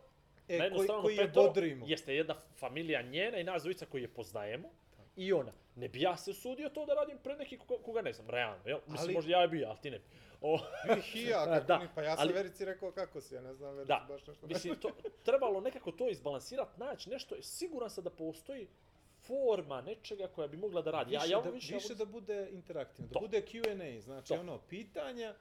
[0.49, 1.87] na e, jednu koji, stranu koji je petoro, bodrimo.
[1.89, 4.68] jeste jedna familija njena i nas dvojica koji je poznajemo,
[5.16, 5.53] i ona.
[5.76, 8.62] Ne bi ja se usudio to da radim pred neki koga, koga ne znam, realno,
[8.66, 8.79] jel?
[8.87, 10.05] Mislim, Ali- možda ja je bio, ali ti ne bi.
[10.41, 10.59] O,
[10.95, 13.41] Bih i ja, kako da, ni, pa ja sam ali- Verici rekao kako si, ja
[13.41, 14.47] ne znam Verici Da, baš nešto.
[14.47, 14.91] mislim, to,
[15.24, 18.68] trebalo nekako to izbalansirati, naći nešto, siguran sam da postoji
[19.29, 21.12] forma nečega koja bi mogla da radi.
[21.12, 23.20] Ja, više, ja da, ovo više, više ja da bude interaktivno, da To.
[23.20, 24.35] bude Q&A, znači To.
[24.37, 25.35] ono, pitanja,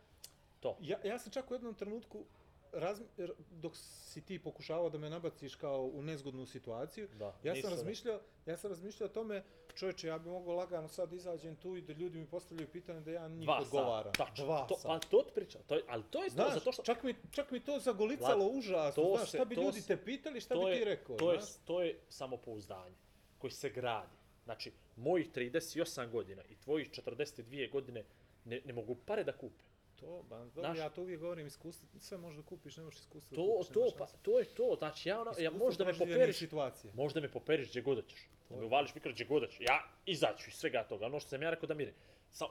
[0.60, 0.78] to.
[0.82, 2.26] Ja, ja sam čak u jednom trenutku,
[2.74, 3.06] razmi,
[3.52, 8.20] dok si ti pokušavao da me nabaciš kao u nezgodnu situaciju, Da, ja sam razmišljao,
[8.46, 9.44] ja sam razmišljao o tome,
[9.76, 13.12] čovječe, ja bi mogao lagano sad izađem tu i da ljudi mi postavljaju pitanje da
[13.12, 14.14] ja njih Dva odgovaram.
[14.14, 14.46] sata, tačno.
[14.46, 14.88] Dva to, sata.
[14.90, 16.84] Pa to pričam, to je, ali to je to, Znaš, zato što...
[16.84, 19.82] čak, mi, čak mi to zagolicalo Vlad, užasno, to znaš, se- šta bi to ljudi
[19.82, 22.96] se- te pitali, šta to bi ti rekao, to je, to je samopouzdanje
[23.38, 24.16] koji se gradi.
[24.44, 28.04] Znači, mojih 38 godina i tvojih 42 godine
[28.46, 29.64] ne, ne mogu pare da kupe.
[30.00, 33.00] To, ba, dobro, Znaš- ja to uvijek govorim, iskustvo, sve možeš da kupiš, ne možeš
[33.00, 34.76] iskustvo da To, kupiš, to, pa, to je to.
[34.78, 36.94] Znači, ja, ono, ja možda me poperiš, situacija.
[36.94, 38.30] možda me poperiš gdje god hoćeš.
[38.50, 39.60] Da me uvališ mikro gdje god hoćeš.
[39.60, 41.06] Ja izaću iz svega toga.
[41.06, 41.94] Ono što sam ja rekao da mire.
[42.32, 42.46] Sa,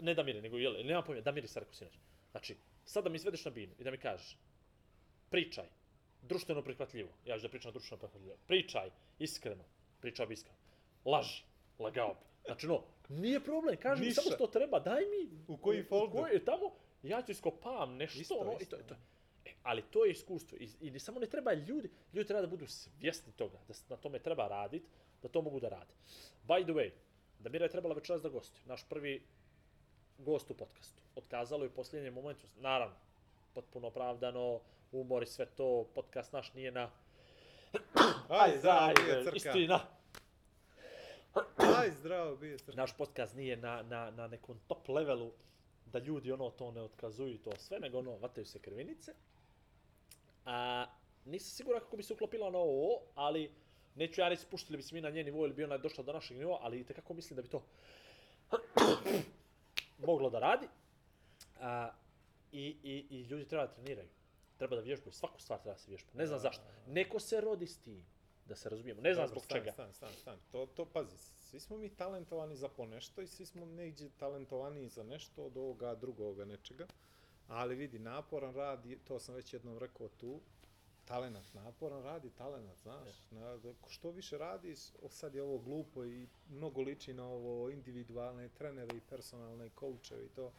[0.00, 1.94] ne da mire, nego jel, nema pojma, da mire sam rekao sinoć.
[2.30, 4.36] Znači, sad da mi izvedeš na binu i da mi kažeš,
[5.30, 5.66] pričaj,
[6.22, 7.10] društveno prihvatljivo.
[7.26, 8.36] Ja ću da pričam društveno prihvatljivo.
[8.46, 9.64] Pričaj, iskreno,
[10.00, 10.58] pričao bi iskreno.
[11.04, 11.42] Laži,
[11.78, 12.20] lagao bi.
[12.46, 14.22] Znači, no, nije problem, kaži mi Ništa.
[14.22, 15.30] samo što treba, daj mi.
[15.48, 16.22] U koji U folder?
[16.22, 16.70] koji, tamo,
[17.02, 18.94] ja ću iskopam nešto, Isto, ono, isto, i to, to.
[18.94, 19.00] da.
[19.44, 20.58] E, ali to je iskustvo.
[20.58, 24.18] I, I samo ne treba ljudi, ljudi treba da budu svjesni toga, da na tome
[24.18, 24.86] treba raditi,
[25.22, 25.94] da to mogu da rade.
[26.48, 26.90] By the way,
[27.38, 28.62] Damira je trebala večeras da gostuje.
[28.66, 29.22] Naš prvi
[30.18, 31.02] gost u podcastu.
[31.16, 32.96] Otkazalo je u posljednjem momentu, naravno,
[33.54, 34.60] potpuno opravdano,
[34.92, 36.90] umor i sve to, podcast naš nije na...
[38.28, 39.36] Aj, zdravo, bio ajde, crka.
[39.36, 39.80] Istina,
[41.56, 42.72] Aj, zdravo, bio crka.
[42.76, 45.32] naš podcast nije na, na, na nekom top levelu
[45.86, 49.14] da ljudi ono to ne otkazuju to sve, nego ono, vataju se krvinice.
[50.44, 50.86] A,
[51.24, 53.50] nisam siguran kako bi se uklopila na ovo, ali
[53.94, 56.12] neću ja reći spuštili bi se mi na njen nivo ili bi ona došla do
[56.12, 57.62] našeg nivoa, ali i kako mislim da bi to
[60.06, 60.66] moglo da radi.
[61.60, 61.90] A,
[62.52, 64.08] i, i, I ljudi treba da treniraju.
[64.60, 66.10] Treba da vježbaju, svaku stvar treba da se vježba.
[66.14, 66.42] Ne znam Da.
[66.42, 66.62] zašto.
[66.86, 68.04] Neko se rodi s tim,
[68.46, 69.00] da se razumijemo.
[69.00, 69.72] Ne znam Dobro, zbog stan, čega.
[69.72, 70.38] Stan, stan, stan.
[70.52, 75.02] To, to, pazi, svi smo mi talentovani za ponešto i svi smo negdje talentovani za
[75.02, 76.86] nešto od ovoga drugoga nečega.
[77.48, 80.40] Ali vidi, naporan rad, to sam već jednom rekao tu,
[81.04, 83.30] talenat, naporan rad i talenat, znaš.
[83.30, 88.48] Na, da, što više radiš, sad je ovo glupo i mnogo liči na ovo individualne
[88.48, 90.52] trenere i personalne koučeve i to.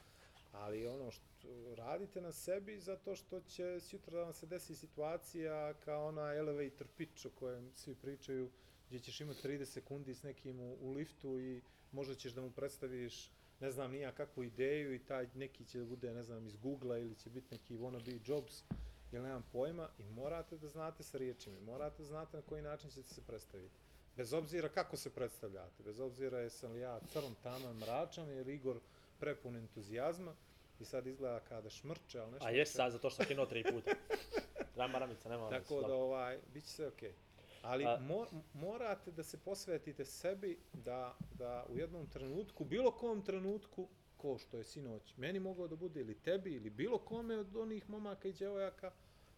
[0.52, 5.74] Ali ono što radite na sebi zato što će sutra da vam se desi situacija
[5.74, 8.52] kao ona elevator pitch o kojem svi pričaju
[8.88, 12.52] gdje ćeš imati 30 sekundi s nekim u, u liftu i možda ćeš da mu
[12.52, 16.56] predstaviš ne znam nija kakvu ideju i taj neki će da bude ne znam iz
[16.56, 18.64] Googlea ili će biti neki wannabe Jobs
[19.12, 22.90] ili nemam pojma i morate da znate sa riječima, morate da znate na koji način
[22.90, 23.76] ćete se predstaviti.
[24.18, 28.80] Bez obzira kako se predstavljate, bez obzira jesam li ja crn, taman, mračan ili Igor
[29.22, 30.36] prepun entuzijazma
[30.80, 32.48] i sad izgleda kada šmrče, ali nešto...
[32.48, 33.92] A jes sad, zato što sam kinuo tri puta.
[34.80, 37.14] Rama ramica, nema veze, Tako da ovaj, bit će sve okej.
[37.62, 43.22] Ali A- mo, morate da se posvetite sebi da, da u jednom trenutku, bilo kom
[43.22, 47.56] trenutku, ko što je sinoć meni mogao da bude ili tebi ili bilo kome od
[47.56, 48.92] onih momaka i djevojaka,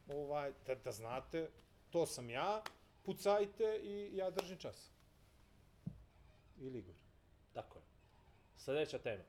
[0.07, 1.49] ovaj, da, da znate,
[1.89, 2.63] to sam ja,
[3.03, 4.91] pucajte i ja držim čas.
[6.59, 6.95] Ili Igor.
[7.53, 7.83] Tako je.
[8.57, 9.23] Sljedeća tema.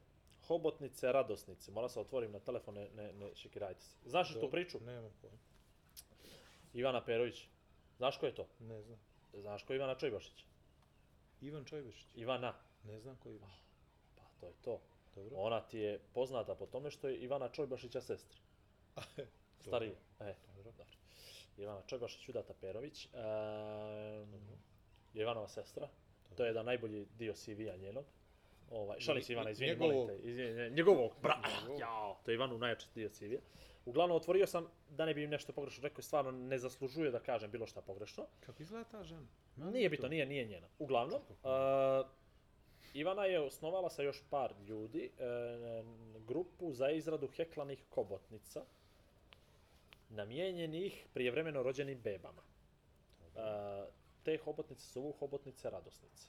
[0.47, 1.71] Hobotnice, radosnice.
[1.71, 3.97] Moram se otvorim na telefon, ne, ne, ne šekirajte se.
[4.05, 4.81] Znaš li tu Dobro, priču?
[4.81, 5.39] Nemam pojma.
[6.75, 7.49] Ivana Perović.
[7.97, 8.49] Znaš ko je to?
[8.61, 8.99] Ne znam.
[9.33, 10.45] Znaš ko je Ivana Čojbašić?
[11.41, 12.07] Ivan Čojbešić.
[12.15, 12.55] Ivana.
[12.85, 13.51] Ne znam ko je Ivan.
[14.17, 14.81] Pa to je to.
[15.15, 15.37] Dobro.
[15.37, 18.39] Ona ti je poznata po tome što je Ivana Čojbašića sestra.
[19.67, 19.95] Starija.
[20.21, 20.73] E, Dobro.
[20.73, 20.85] dobro.
[21.57, 23.07] Ivana Čojbašić, Udata Perović.
[23.07, 23.21] Um,
[25.15, 25.89] je Ivanova sestra.
[26.37, 28.05] To je jedan najbolji dio CV-a njenog.
[28.71, 29.95] Ovaj, šalim se Ivana, izvini, Njegovog.
[29.95, 30.29] molim te.
[30.29, 31.81] Izvini, njegovog, bra, Njegovog.
[31.81, 33.41] jao, to je Ivanu najjači dio CV-a.
[33.85, 37.51] Uglavnom, otvorio sam, da ne bi im nešto pogrešno rekao, stvarno ne zaslužuje da kažem
[37.51, 38.27] bilo šta pogrešno.
[38.41, 39.27] Kako izgleda ta žena?
[39.57, 40.69] Nije bitno, nije, nije njena.
[40.79, 42.07] Uglavnom, uh,
[42.95, 45.25] Ivana je osnovala sa još par ljudi e,
[46.27, 48.65] grupu za izradu heklanih kobotnica
[50.09, 52.43] namijenjenih prijevremeno rođenim bebama.
[52.43, 53.41] E,
[54.23, 56.29] te hobotnice su hobotnice radosnice.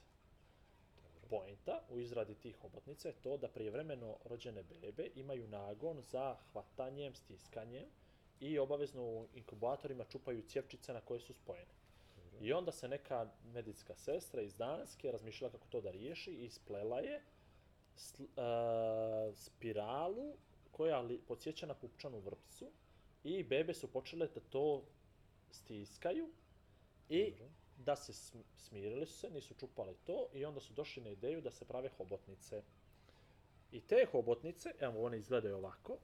[1.30, 7.14] Poenta u izradi tih hobotnica je to da prijevremeno rođene bebe imaju nagon za hvatanjem,
[7.14, 7.86] stiskanjem
[8.40, 11.74] i obavezno u inkubatorima čupaju cjevčice na koje su spojene.
[12.40, 16.98] I onda se neka medicinska sestra iz Danske razmišljala kako to da riješi i isplela
[16.98, 17.22] je
[17.96, 18.28] sl, uh,
[19.34, 20.36] spiralu
[20.70, 22.70] koja li, podsjeća na pupčanu vrpcu
[23.24, 24.84] i bebe su počele da to
[25.50, 26.30] stiskaju
[27.08, 27.55] i Dobro.
[27.76, 31.40] Da se sm- smirili su se, nisu čupali to i onda su došli na ideju
[31.40, 32.62] da se prave hobotnice.
[33.72, 35.98] I te hobotnice, evo one izgledaju ovako,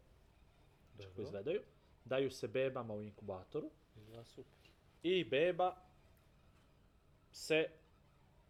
[0.97, 1.23] kako Dobro.
[1.23, 1.63] izgledaju,
[2.05, 4.71] daju se bebama u inkubatoru Izgleda super.
[5.03, 5.77] i beba
[7.33, 7.69] se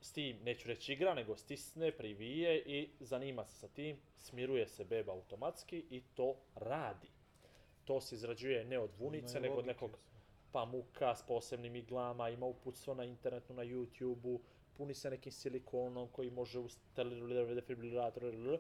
[0.01, 4.85] s tim, neću reći igra, nego stisne, privije i zanima se sa tim, smiruje se
[4.85, 7.09] beba automatski i to radi.
[7.85, 9.99] To se izrađuje ne od vunice, nego od nekog
[10.53, 14.40] pamuka s posebnim iglama, ima uputstvo na internetu, na YouTube-u,
[14.76, 16.76] puni se nekim silikonom koji može uz
[17.55, 18.59] defibrilator,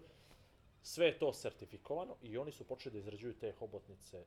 [0.82, 4.24] sve je to sertifikovano i oni su počeli da izrađuju te hobotnice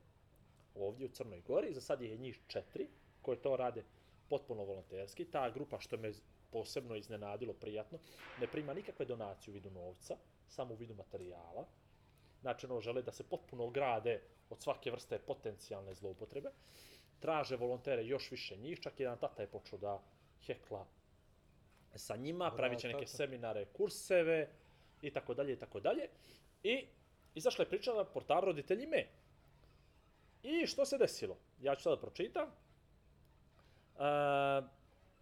[0.74, 1.74] ovdje u Crnoj Gori.
[1.74, 2.88] Za sad je njih četiri
[3.22, 3.84] koje to rade
[4.28, 5.24] potpuno volonterski.
[5.24, 6.12] Ta grupa što me
[6.50, 7.98] posebno iznenadilo, prijatno,
[8.40, 10.16] ne prima nikakve donacije u vidu novca,
[10.48, 11.66] samo u vidu materijala.
[12.40, 16.50] Znači, ono, žele da se potpuno ograde od svake vrste potencijalne zloupotrebe.
[17.20, 20.02] Traže volontere još više njih, čak jedan tata je počeo da
[20.46, 20.86] hekla
[21.94, 23.16] sa njima, Bravo, pravit će neke tata.
[23.16, 24.48] seminare, kurseve
[25.02, 26.08] i tako dalje i tako dalje.
[26.62, 26.86] I
[27.34, 29.06] izašla je priča na portal roditelji me.
[30.42, 31.36] I što se desilo?
[31.60, 32.48] Ja ću sada pročitam.
[33.94, 34.00] Uh,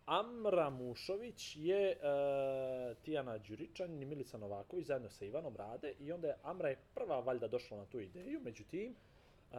[0.06, 6.28] Amra Mušović je uh, Tijana Đuričan i Milica Novaković zajedno sa Ivanom rade i onda
[6.28, 9.56] je Amra je prva valjda došla na tu ideju, međutim, uh,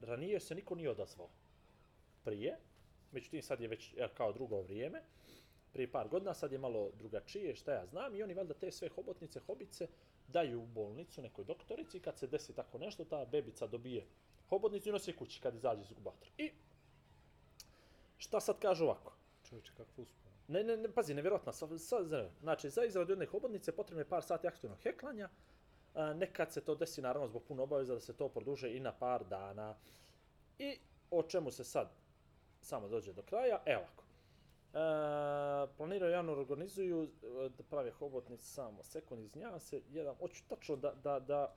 [0.00, 1.28] ranije se niko nije odazvao
[2.24, 2.58] prije,
[3.12, 5.02] međutim sad je već e, kao drugo vrijeme,
[5.72, 8.88] prije par godina, sad je malo drugačije, šta ja znam, i oni valjda te sve
[8.88, 9.88] hobotnice, hobice
[10.28, 14.06] daju u bolnicu nekoj doktorici i kad se desi tako nešto, ta bebica dobije
[14.48, 16.30] hobotnicu i nosi je kući kad izađe iz inkubatora.
[16.38, 16.50] I
[18.18, 19.12] šta sad kaže ovako?
[19.48, 20.36] Čovječe, kakvo uspomenu.
[20.48, 21.52] Ne, ne, ne, pazi, nevjerojatno.
[21.52, 21.96] Sa, sa,
[22.40, 25.28] znači, za izradu jedne hobotnice potrebno je par sati aktivnog heklanja.
[25.94, 28.92] A, nekad se to desi, naravno, zbog puno obaveza da se to produže i na
[28.92, 29.76] par dana.
[30.58, 30.78] I
[31.10, 31.90] o čemu se sad
[32.62, 33.60] samo dođe do kraja?
[33.66, 34.02] Evo ovako.
[34.74, 37.08] E, planiraju javno organizuju e,
[37.48, 41.54] da prave hobotnice samo sekund izvinjavam se jedan hoću tačno da da da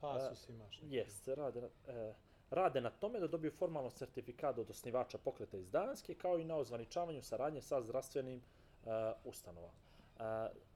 [0.00, 0.80] Pasus imaš.
[0.82, 0.94] neki.
[0.96, 2.14] Jeste, rade, na- e,
[2.50, 6.56] rade na tome da dobiju formalno certifikat od osnivača pokreta iz Danske, kao i na
[6.56, 8.88] ozvaničavanju saradnje sa zdravstvenim e,
[9.24, 9.72] ustanovama.
[10.18, 10.22] E,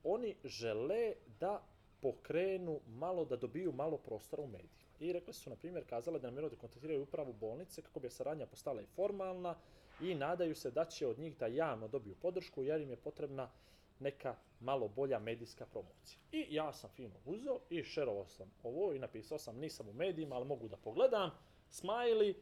[0.04, 1.62] oni žele da
[2.00, 4.89] pokrenu malo, da dobiju malo prostora u medijima.
[5.00, 8.46] I rekli su, na primjer, kazale da namjeruju da kontaktiraju upravu bolnice kako bi saradnja
[8.46, 9.54] postala i formalna
[10.00, 13.50] i nadaju se da će od njih da javno dobiju podršku jer im je potrebna
[13.98, 16.18] neka malo bolja medijska promocija.
[16.32, 20.36] I ja sam fino uzeo i šerovao sam ovo i napisao sam nisam u medijima,
[20.36, 21.30] ali mogu da pogledam.
[21.70, 22.34] Smiley,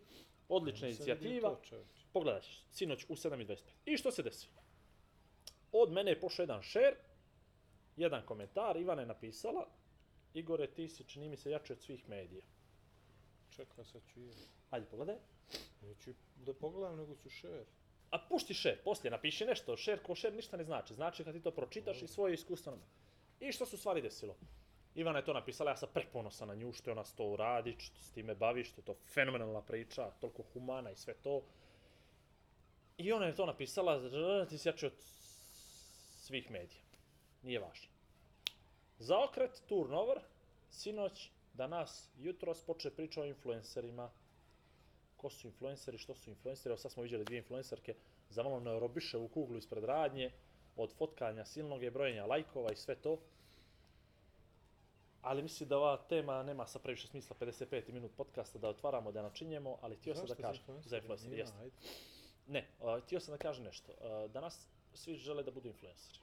[0.48, 1.56] odlična inicijativa.
[2.40, 3.58] ćeš, sinoć u 7.25.
[3.84, 4.62] I što se desilo?
[5.72, 6.96] Od mene je pošao jedan share,
[7.96, 9.66] jedan komentar, Ivana je napisala,
[10.34, 12.42] Igore, ti si, čini mi se, jači od svih medija.
[13.56, 14.30] Čekaj, sad ću i...
[14.70, 15.16] Ajde, pogledaj.
[15.82, 17.64] Neću da pogledam, nego ću share.
[18.10, 20.94] A pušti share, poslije napiši nešto, share ko share ništa ne znači.
[20.94, 22.72] Znači kad ti to pročitaš i svoje iskustvo.
[22.72, 22.84] nama.
[23.40, 24.36] I što su stvari desilo?
[24.94, 28.02] Ivana je to napisala, ja sam preponosan na nju što je ona to uradi, što
[28.02, 31.42] s time bavi, što je to fenomenalna priča, toliko humana i sve to.
[32.98, 34.92] I ona je to napisala, "R, ti si jači od
[36.20, 36.82] svih medija.
[37.42, 37.88] Nije važno.
[38.98, 40.20] Zaokret, turnover,
[40.70, 44.10] sinoć, danas, jutros poče priča o influencerima.
[45.16, 47.94] Ko su influenceri, što su influenceri, evo sad smo vidjeli dvije influencerke
[48.30, 50.30] za malo neurobiše u kuglu ispred radnje,
[50.76, 53.18] od fotkanja silnog je brojenja lajkova i sve to.
[55.22, 59.22] Ali mislim da ova tema nema sa previše smisla 55 minut podcasta da otvaramo, da
[59.22, 60.64] načinjemo, ali htio sam da kažem.
[60.84, 61.58] Za influencer, jeste.
[61.58, 61.76] ajde.
[62.46, 63.92] Ne, uh, htio sam da kažem nešto.
[63.92, 66.18] Uh, danas svi žele da budu influenceri.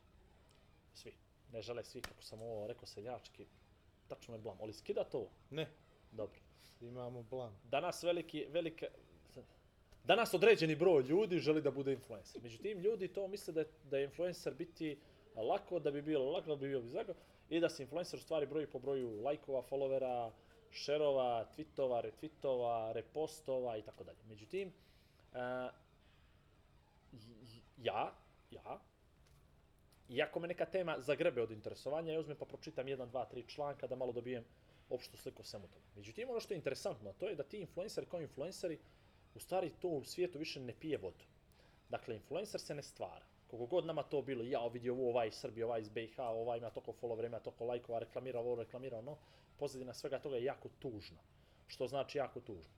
[0.93, 1.13] Svi.
[1.55, 3.45] Ne žele svi, kako sam ovo rekao seljački,
[4.07, 5.27] tačno me blam, ali skida to.
[5.49, 5.67] Ne,
[6.11, 6.39] Dobro.
[6.81, 7.53] imamo blan.
[7.63, 8.85] Danas veliki, velika,
[10.03, 12.41] danas određeni broj ljudi želi da bude influencer.
[12.41, 14.97] Međutim, ljudi to misle da je, da je influencer biti
[15.35, 17.13] lako, da bi bilo lako, da bi bio bizarno
[17.49, 20.31] i da se influencer u stvari broji po broju lajkova, followera,
[20.71, 24.19] šerova, tweetova, retweetova, repostova i tako dalje.
[24.27, 24.73] Međutim,
[25.31, 25.39] uh,
[27.77, 28.13] ja,
[28.51, 28.79] ja,
[30.09, 33.87] iako me neka tema zagrebe od interesovanja, ja uzmem pa pročitam jedan, dva, tri članka
[33.87, 34.43] da malo dobijem
[34.89, 35.85] opštu sliku o svemu tome.
[35.95, 38.79] Međutim, ono što je interesantno, to je da ti influenceri kao influenceri,
[39.35, 41.25] u stvari to u svijetu više ne pije vodu.
[41.89, 43.25] Dakle, influencer se ne stvara.
[43.47, 46.57] Koliko god nama to bilo, ja vidio ovo, ovaj iz Srbije, ovaj iz BiH, ovaj
[46.57, 49.17] ima toliko follow ima toliko lajkova, reklamira ovo, reklamira ono,
[49.57, 51.19] pozadina svega toga je jako tužna.
[51.67, 52.73] Što znači jako tužno.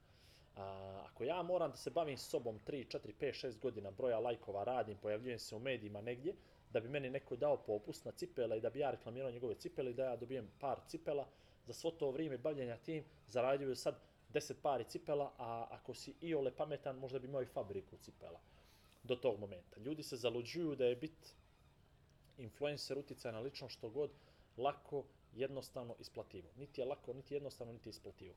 [0.56, 4.64] A, ako ja moram da se bavim sobom 3, 4, 5, 6 godina, broja lajkova
[4.64, 6.34] radim, pojavljujem se u medijima negdje,
[6.74, 9.91] da bi meni neko dao popust na cipele i da bi ja reklamirao njegove cipele
[9.91, 11.28] i da ja dobijem par cipela,
[11.68, 13.95] za svo to vrijeme bavljenja tim zaradio sad
[14.34, 18.39] 10 pari cipela, a ako si i ole pametan, možda bi imao i fabriku cipela
[19.03, 19.80] do tog momenta.
[19.80, 21.36] Ljudi se zaluđuju da je bit
[22.38, 24.11] influencer uticaj na lično što god
[24.57, 25.03] lako,
[25.34, 26.49] jednostavno isplativo.
[26.57, 28.36] Niti je lako, niti jednostavno, niti isplativo.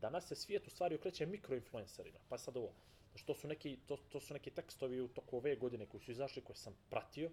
[0.00, 2.18] Danas se svijet u stvari okreće mikroinfluencerima.
[2.28, 2.72] Pa sad ovo,
[3.14, 6.42] što su neki, to, to su neki tekstovi u toku ove godine koji su izašli,
[6.42, 7.30] koje sam pratio,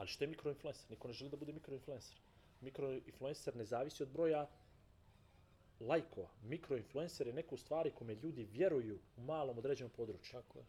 [0.00, 0.90] ali što je mikroinfluencer?
[0.90, 2.16] Niko ne želi da bude mikroinfluencer.
[2.60, 4.48] Mikroinfluencer ne zavisi od broja
[5.80, 6.28] lajkova.
[6.42, 10.32] Mikroinfluencer je neko u stvari kome ljudi vjeruju u malom određenom području.
[10.32, 10.64] Tako je.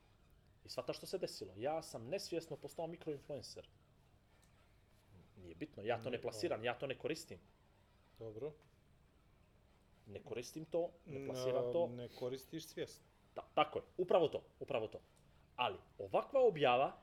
[0.65, 1.53] I svata što se desilo.
[1.57, 3.67] Ja sam nesvjesno postao mikroinfluencer.
[5.37, 7.39] Nije bitno, ja to ne plasiram, ja to ne koristim.
[8.19, 8.53] Dobro.
[10.07, 11.87] Ne koristim to, ne plasiram to.
[11.87, 13.05] Ne koristiš svjesno.
[13.33, 15.01] Ta, tako je, upravo to, upravo to.
[15.55, 16.97] Ali, ovakva objava,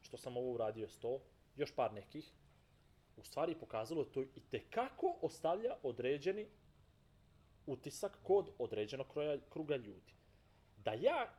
[0.00, 1.20] što sam ovo uradio sto,
[1.56, 2.32] još par nekih,
[3.16, 6.46] u stvari pokazalo to i tekako ostavlja određeni
[7.66, 10.12] utisak kod određenog kroja, kruga ljudi.
[10.76, 11.30] Da ja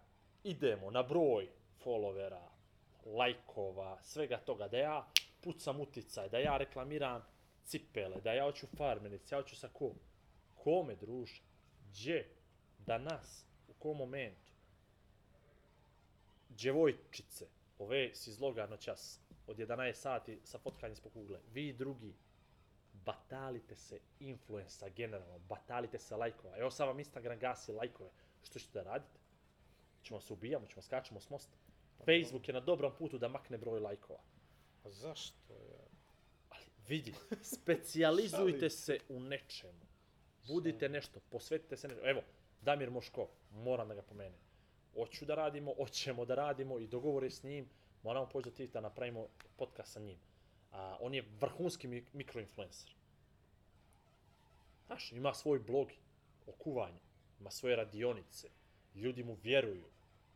[0.43, 1.47] idemo na broj
[1.83, 2.41] followera,
[3.05, 5.07] lajkova, svega toga, da ja
[5.41, 7.25] pucam uticaj, da ja reklamiram
[7.65, 9.93] cipele, da ja hoću farmenice, ja hoću sa kom?
[10.55, 11.41] Kome, druže?
[11.89, 12.29] Gdje?
[12.77, 13.45] Danas?
[13.67, 14.51] U kom momentu?
[16.49, 17.47] Djevojčice,
[17.79, 22.15] ove si izloga noćas, od 11 sati sa fotkanjem ispod kugle, vi drugi,
[22.93, 26.57] batalite se influensa generalno, batalite se lajkova.
[26.57, 28.09] Evo sad vam Instagram gasi lajkove.
[28.43, 29.19] Što ćete da radite?
[30.03, 31.57] Ćemo se ubijamo, ćemo skačemo s mosta.
[32.05, 34.19] Facebook je na dobrom putu da makne broj lajkova.
[34.83, 35.87] A zašto je?
[36.49, 39.85] Ali vidi, specijalizujte se u nečemu.
[40.47, 42.07] Budite nešto, posvetite se nečemu.
[42.07, 42.21] Evo,
[42.61, 44.39] Damir Moškov, moram da ga pomenem.
[44.93, 47.69] Hoću da radimo, hoćemo da radimo i dogovore s njim.
[48.05, 49.27] Moramo poći do tih da napravimo
[49.57, 50.17] podcast sa njim.
[50.71, 52.91] A, on je vrhunski mi mikroinfluencer.
[54.85, 55.87] Znaš, ima svoj blog
[56.47, 56.99] o kuvanju,
[57.39, 58.49] ima svoje radionice,
[58.95, 59.85] ljudi mu vjeruju,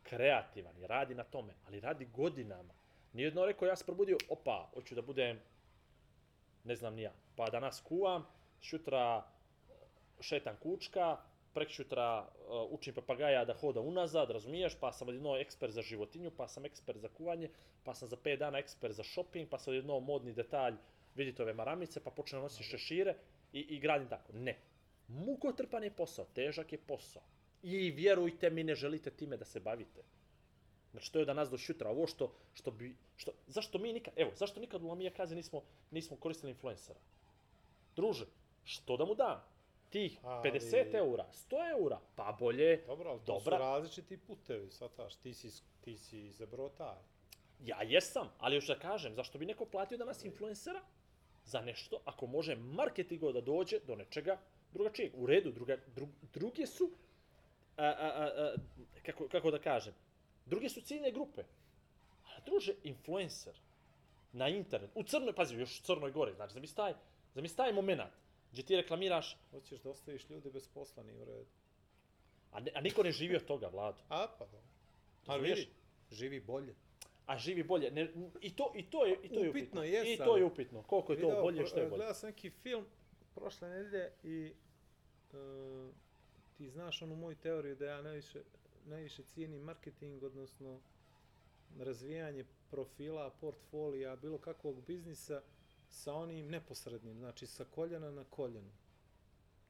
[0.03, 2.73] kreativan je, radi na tome, ali radi godinama.
[3.13, 5.39] Nijedno rekao, ja se probudio, opa, hoću da budem,
[6.63, 8.25] ne znam ni ja, pa danas kuvam,
[8.61, 9.23] šutra
[10.19, 11.17] šetam kučka,
[11.59, 16.47] prekšutra uh, učim papagaja da hoda unazad, razumiješ, pa sam odjedno ekspert za životinju, pa
[16.47, 17.49] sam ekspert za kuvanje,
[17.83, 20.77] pa sam za 5 dana ekspert za shopping, pa sam odjedno modni detalj,
[21.15, 23.15] vidite ove maramice, pa počnem nositi šešire
[23.53, 24.33] i, i gradim tako.
[24.33, 24.55] Ne.
[25.07, 27.23] Mukotrpan je posao, težak je posao.
[27.63, 30.03] I vjerujte mi, ne želite time da se bavite.
[30.91, 31.89] Znači, to je da nas do šutra.
[31.89, 35.61] Ovo što, što bi, što, zašto mi nikad, evo, zašto nikad u Lamija Kazi nismo,
[35.91, 36.99] nismo koristili influencera?
[37.95, 38.25] Druže,
[38.63, 39.43] što da mu dam?
[39.89, 43.57] Tih Ali- 50 eura, 100 eura, pa bolje, Dobro, ali to Dobra.
[43.57, 46.97] su različiti putevi, sataš, ti si, ti si izabrao taj.
[47.59, 50.81] ja jesam, ali još da kažem, zašto bi neko platio danas influencera
[51.45, 54.37] za nešto, ako može marketingo da dođe do nečega
[54.73, 55.11] drugačijeg.
[55.15, 56.91] U redu, druga, dru, druge su,
[57.77, 58.53] a, a, a, a,
[59.05, 59.93] kako, kako da kažem,
[60.45, 61.43] druge su ciljne grupe.
[62.25, 63.53] A druže, influencer
[64.31, 66.93] na internet, u Crnoj, pazi, još u Crnoj Gori, znači, zamisli taj,
[67.33, 68.01] zamisli taj moment
[68.51, 71.49] gdje ti reklamiraš, Hoćeš da ostaviš ljude bez posla, nije u redu.
[72.51, 74.03] a, ne, a niko ne živi od toga, Vlado.
[74.09, 74.61] A, pa da.
[75.25, 75.69] Ali vidi,
[76.11, 76.75] živi bolje.
[77.25, 77.91] A živi bolje.
[77.91, 79.85] Ne, I, to, I to je, i to je Upitno upitno.
[79.85, 80.83] I to je upitno.
[80.83, 81.97] Koliko je to Video, bolje, pro- što je bolje.
[81.97, 82.85] Gledao sam neki film
[83.35, 84.53] prošle nedelje i
[85.33, 85.93] uh,
[86.57, 88.43] ti znaš onu moju teoriju da ja najviše,
[88.85, 90.81] najviše cijenim marketing, odnosno
[91.79, 95.41] razvijanje profila, portfolija, bilo kakvog biznisa
[95.89, 98.71] sa onim neposrednim, znači sa koljena na koljenu.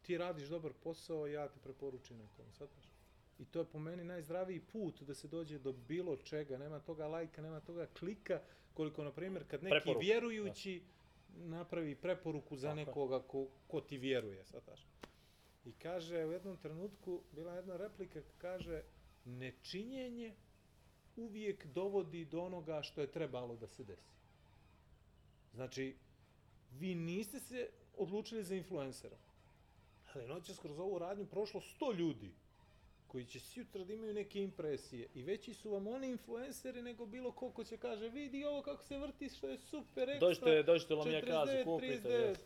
[0.01, 2.91] Ti radiš dobar posao, ja te preporučim nekom, shvataš?
[3.39, 7.07] I to je po meni najzdraviji put da se dođe do bilo čega, nema toga
[7.07, 8.41] lajka, nema toga klika,
[8.73, 10.83] koliko, na primjer, kad neki Preporuka, vjerujući
[11.35, 14.87] napravi preporuku za Tako nekoga ko, ko ti vjeruje, sataš.
[15.65, 18.83] I kaže, u jednom trenutku, bila je jedna replika, kaže,
[19.25, 20.35] nečinjenje
[21.15, 24.13] uvijek dovodi do onoga što je trebalo da se desi.
[25.53, 25.95] Znači,
[26.71, 29.17] vi niste se odlučili za influencera.
[30.13, 32.31] Ali noćas kroz ovu radnju prošlo 100 ljudi
[33.07, 37.31] koji će sutra da imaju neke impresije i veći su vam oni influenceri nego bilo
[37.31, 40.27] ko ko će kaže vidi ovo kako se vrti što je super ekstra.
[40.27, 42.09] Dođite, dođite u Lamija kazu, 49, kupite.
[42.09, 42.39] 39, jes.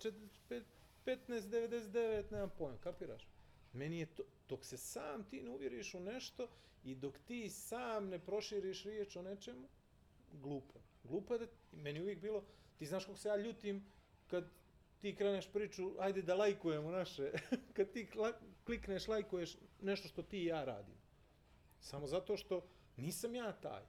[0.50, 0.62] 45,
[1.06, 3.28] 15, 99, nemam pojma, kapiraš?
[3.74, 6.48] Meni je to, dok se sam ti ne uvjeriš u nešto
[6.84, 9.68] i dok ti sam ne proširiš riječ o nečemu,
[10.32, 10.80] glupo.
[11.04, 12.44] Glupo je da, meni je uvijek bilo,
[12.78, 13.86] ti znaš kako se ja ljutim
[14.34, 14.46] kad
[15.00, 17.32] ti kreneš priču, ajde da lajkujemo naše,
[17.76, 18.08] kad ti
[18.64, 19.50] klikneš, lajkuješ
[19.82, 20.96] nešto što ti i ja radim.
[21.80, 22.62] Samo zato što
[22.98, 23.82] nisam ja taj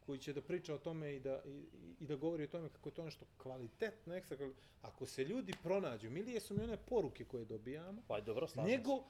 [0.00, 1.64] koji će da priča o tome i da, i,
[2.00, 5.52] i da govori o tome kako je to nešto kvalitetno, ekstra kvali- Ako se ljudi
[5.62, 9.04] pronađu, milije su mi one poruke koje dobijamo, Pa dobro, slažem nego,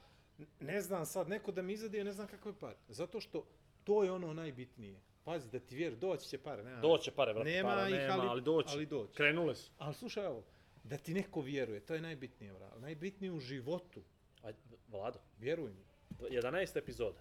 [0.59, 2.75] ne znam sad, neko da mi izadije, ne znam kako je par.
[2.89, 3.45] Zato što
[3.83, 5.01] to je ono najbitnije.
[5.23, 6.63] Pazi, da ti vjer, doći će pare.
[6.63, 8.69] Nema, Doće pare, vrati, Nema para ih, nema, ali- ali, doće.
[8.69, 9.13] ali doće.
[9.13, 9.71] Krenule su.
[9.77, 10.43] Ali slušaj ovo,
[10.83, 12.71] da ti neko vjeruje, to je najbitnije, vra.
[12.79, 14.01] Najbitnije u životu,
[14.43, 15.85] Ajde, Vlado, vjeruj mi.
[16.19, 16.77] 11.
[16.77, 17.19] epizoda,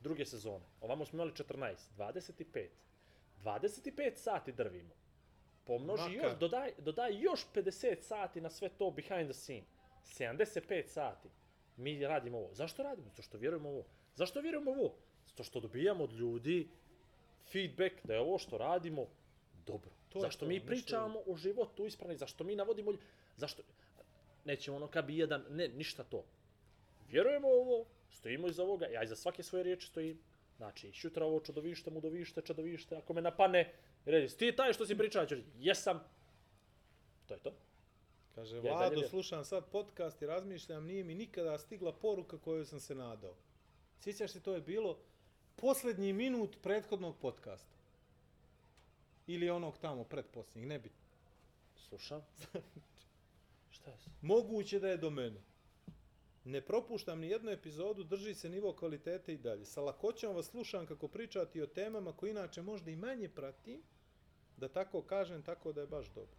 [0.00, 0.64] druge sezone.
[0.80, 2.66] Ovamo smo imali 14, 25.
[3.44, 4.94] 25 sati drvimo.
[5.64, 6.14] Pomnoži Makar.
[6.30, 9.64] još, dodaj, dodaj još 50 sati na sve to behind the scene.
[10.04, 11.28] 75 sati.
[11.76, 12.54] Mi radimo ovo.
[12.54, 13.08] Zašto radimo?
[13.08, 13.84] Zato što vjerujemo ovo.
[14.14, 14.94] Zašto vjerujemo ovo?
[15.26, 16.68] Zato što dobijamo od ljudi
[17.52, 19.06] feedback da je ovo što radimo
[19.66, 19.90] dobro.
[20.12, 22.92] To zašto to, mi pričamo o životu ispravno, zašto mi navodimo,
[23.36, 23.62] zašto,
[24.44, 26.24] nećemo ono kad bi jedan, ne, ništa to.
[27.08, 30.18] Vjerujemo u ovo, stojimo iza ovoga, ja iza svake svoje riječi stojim.
[30.56, 33.72] Znači, šutra ovo čudovište, mudovište, čudovište, ako me napane,
[34.04, 36.00] reći, ti taj što si pričao, ja reći, jesam.
[37.26, 37.54] To je to.
[38.34, 42.80] Kaže, dalje Vlado, slušam sad podcast i razmišljam, nije mi nikada stigla poruka koju sam
[42.80, 43.34] se nadao.
[44.00, 44.98] Sjećaš se, to je bilo
[45.56, 47.74] posljednji minut prethodnog podcasta.
[49.34, 50.98] Ili onog tamo, pretposljednjeg, nebitno.
[51.76, 52.20] Slušam.
[53.70, 53.96] Šta je?
[54.20, 55.40] Moguće da je do mene.
[56.44, 59.64] Ne propuštam ni jednu epizodu, drži se nivo kvalitete i dalje.
[59.64, 63.82] Sa lakoćom vas slušam kako pričati o temama koje inače možda i manje pratim,
[64.56, 66.36] da tako kažem, tako da je baš dobro.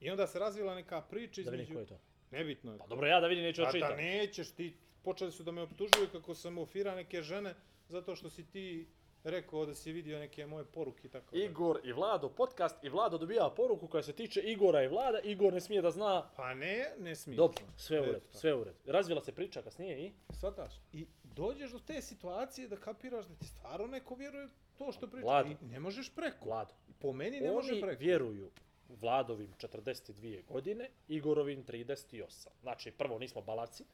[0.00, 1.74] I onda se razvila neka priča Da vidim između...
[1.74, 1.98] ko je to.
[2.30, 2.78] Nebitno je.
[2.78, 4.02] Pa dobro, ja da vidim, neću Pa da očitati.
[4.02, 7.54] nećeš ti, počeli su da me optužuju kako sam ofira neke žene
[7.88, 8.88] zato što si ti
[9.30, 11.36] rekao da si vidio neke moje poruke i tako.
[11.36, 15.20] Igor i Vlado podcast i Vlado dobija poruku koja se tiče Igora i Vlada.
[15.24, 16.30] Igor ne smije da zna.
[16.36, 17.36] Pa ne, ne smiješ.
[17.36, 18.78] Dobro, sve u redu, sve u redu.
[18.86, 20.12] Razvila se priča kasnije i...
[20.30, 20.72] Svataš.
[20.92, 24.48] I dođeš do te situacije da kapiraš da ti stvarno neko vjeruje
[24.78, 25.24] to što priča.
[25.24, 25.50] Vlado.
[25.50, 26.44] I ne možeš preko.
[26.44, 26.74] Vlado.
[27.00, 28.00] Po meni ne može Oni preko.
[28.00, 28.50] vjeruju
[28.88, 32.48] Vladovim 42 godine, Igorovim 38.
[32.62, 33.84] Znači, prvo nismo balarci,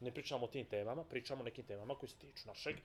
[0.00, 2.76] ne pričamo o tim temama, pričamo o nekim temama koji se tiču našeg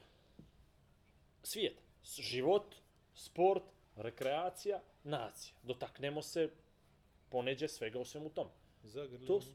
[1.43, 1.81] svijeta.
[2.05, 2.75] Život,
[3.13, 3.63] sport,
[3.95, 5.55] rekreacija, nacija.
[5.63, 6.49] Dotaknemo se
[7.29, 8.47] poneđe svega u svemu tom.
[8.83, 9.27] Zagrlim.
[9.27, 9.51] To su-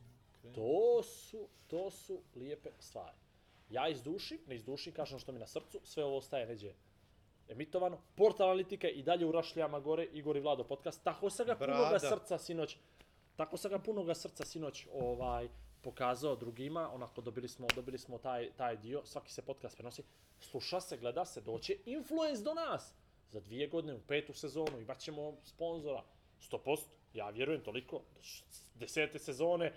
[0.54, 3.16] To su, to su lijepe stvari.
[3.70, 6.72] Ja iz duši, ne iz duši, kažem što mi na srcu, sve ovo ostaje neđe
[7.48, 7.98] emitovano.
[8.14, 11.04] Portal analitike i dalje u rašljama gore, Igor i Vlado podcast.
[11.04, 11.78] Tako sam ga punoga
[12.10, 12.76] srca sinoć,
[13.36, 15.48] tako sam ga punoga srca sinoć ovaj,
[15.84, 20.02] pokazao drugima, onako dobili smo, dobili smo taj, taj dio, svaki se podcast prenosi,
[20.40, 22.94] sluša se, gleda se, doće influence do nas.
[23.30, 26.02] Za dvije godine, u petu sezonu, imat ćemo sponzora,
[26.50, 26.78] 100%,
[27.14, 28.00] ja vjerujem toliko,
[28.74, 29.72] desete sezone,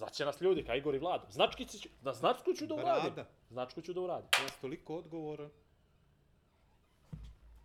[0.00, 1.26] Znaće nas ljudi, kao Igor i Vlado.
[1.30, 3.14] Značkice ću, da značku ću da uradim.
[3.14, 3.30] Brada.
[3.50, 4.28] Značku ću da uradim.
[4.42, 5.50] Ja sam toliko odgovoran.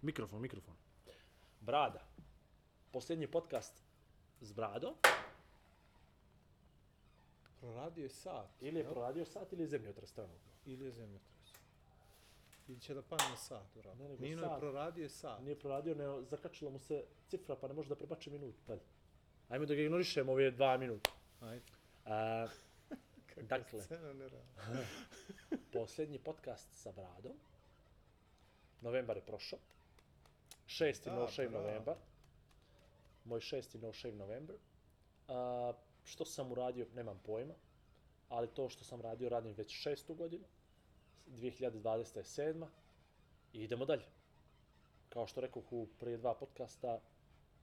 [0.01, 0.75] Mikrofon, mikrofon.
[1.59, 2.01] Brada.
[2.91, 3.83] Posljednji podcast
[4.41, 4.93] s Bradom.
[7.65, 8.61] Proradio je sat.
[8.61, 8.93] Ili je jel?
[8.93, 10.51] proradio sat ili je zemljotres trenutno.
[10.65, 11.35] Ili je zemljotres.
[12.67, 13.95] Ili će da padne sat, bravo.
[13.95, 14.59] Ne, Nino je sat.
[14.59, 15.41] proradio je sat.
[15.41, 18.81] Nije proradio, ne, zakačila mu se cifra, pa ne može da prebače minut dalje.
[19.49, 21.11] Ajmo da ga ignorišemo ove dva minuta.
[21.41, 21.65] Ajde.
[22.05, 22.47] A,
[23.43, 23.81] Dakle.
[25.73, 27.37] posljednji podcast sa Bradom.
[28.81, 29.59] Novembar je prošao.
[30.67, 31.63] Šesti Da, no shave bravo.
[31.63, 31.95] novembar.
[33.25, 34.55] Moj šesti no shave novembar.
[35.27, 35.73] A,
[36.05, 37.53] što sam uradio, nemam pojma.
[38.29, 40.43] Ali to što sam radio, radim već šestu godinu.
[41.27, 42.17] 2020.
[42.17, 42.67] je sedma.
[43.53, 44.05] I idemo dalje.
[45.09, 47.01] Kao što rekao u prije dva podcasta,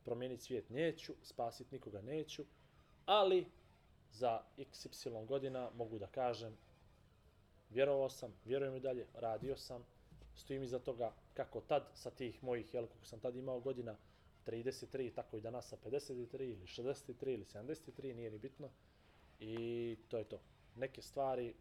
[0.04, 2.44] promijeniti svijet neću, spasiti nikoga neću,
[3.06, 3.46] ali
[4.12, 6.56] za XY godina mogu da kažem
[7.70, 9.84] vjerovao sam, vjerujem i dalje, radio sam,
[10.36, 13.96] stojim iza toga kako tad sa tih mojih, jel, koliko sam tad imao godina,
[14.46, 18.68] 33, tako i danas sa 53 ili 63 ili 73, nije ni bitno.
[19.40, 20.40] I to je to.
[20.76, 21.54] Neke stvari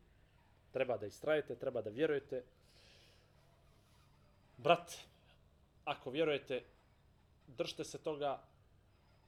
[0.72, 2.44] treba da istrajete, treba da vjerujete.
[4.58, 4.98] Brat,
[5.86, 6.64] ako vjerujete,
[7.48, 8.42] držite se toga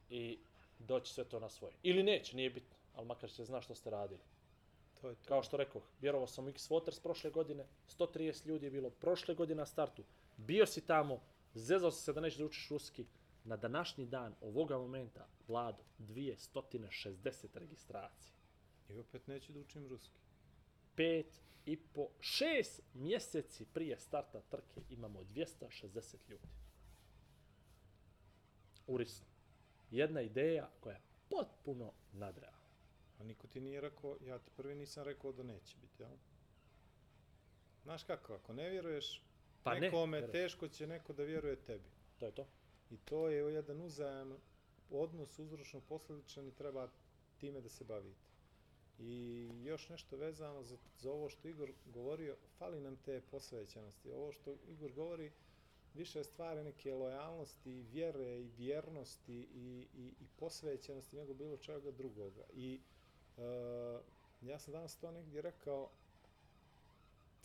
[0.09, 0.37] i
[0.79, 1.73] doći sve to na svoje.
[1.83, 4.19] Ili neće, nije bitno, ali makar se zna što ste radili.
[5.01, 5.27] To je to.
[5.27, 7.65] Kao što rekoh, vjerovao sam u X Waters prošle godine,
[7.97, 10.03] 130 ljudi je bilo prošle godine na startu.
[10.37, 11.21] Bio si tamo,
[11.53, 13.05] zezao si se da nećeš da učiš ruski.
[13.43, 18.35] Na današnji dan, ovoga momenta, Vlado, 260 registracija.
[18.89, 20.19] I opet neću da učim ruski.
[20.95, 26.47] Pet i po, šest mjeseci prije starta trke imamo 260 ljudi.
[28.87, 29.25] Urisno.
[29.91, 32.63] Jedna ideja koja je potpuno nadrealna.
[33.19, 36.11] A niko ti nije rekao, ja ti prvi nisam rekao da neće biti, jel?
[37.83, 39.23] Znaš kako, ako ne vjeruješ
[39.63, 40.31] Pa ne, nekome, vjerujem.
[40.31, 41.89] teško će neko da vjeruje tebi.
[42.19, 42.47] To je to.
[42.93, 44.37] I to je jedan uzajem
[44.91, 46.89] odnos uzročno posledičan i treba
[47.37, 48.33] time da se bavite.
[48.99, 54.11] I još nešto vezano za, za ovo što Igor govorio, fali nam te posvećenosti.
[54.11, 55.31] Ovo što Igor govori,
[55.93, 61.91] više je stvari neke lojalnosti, vjere i vjernosti i, i, i posvećenosti nego bilo čega
[61.91, 62.43] drugoga.
[62.53, 62.79] I
[63.37, 63.41] e,
[64.41, 65.89] ja sam danas to negdje rekao,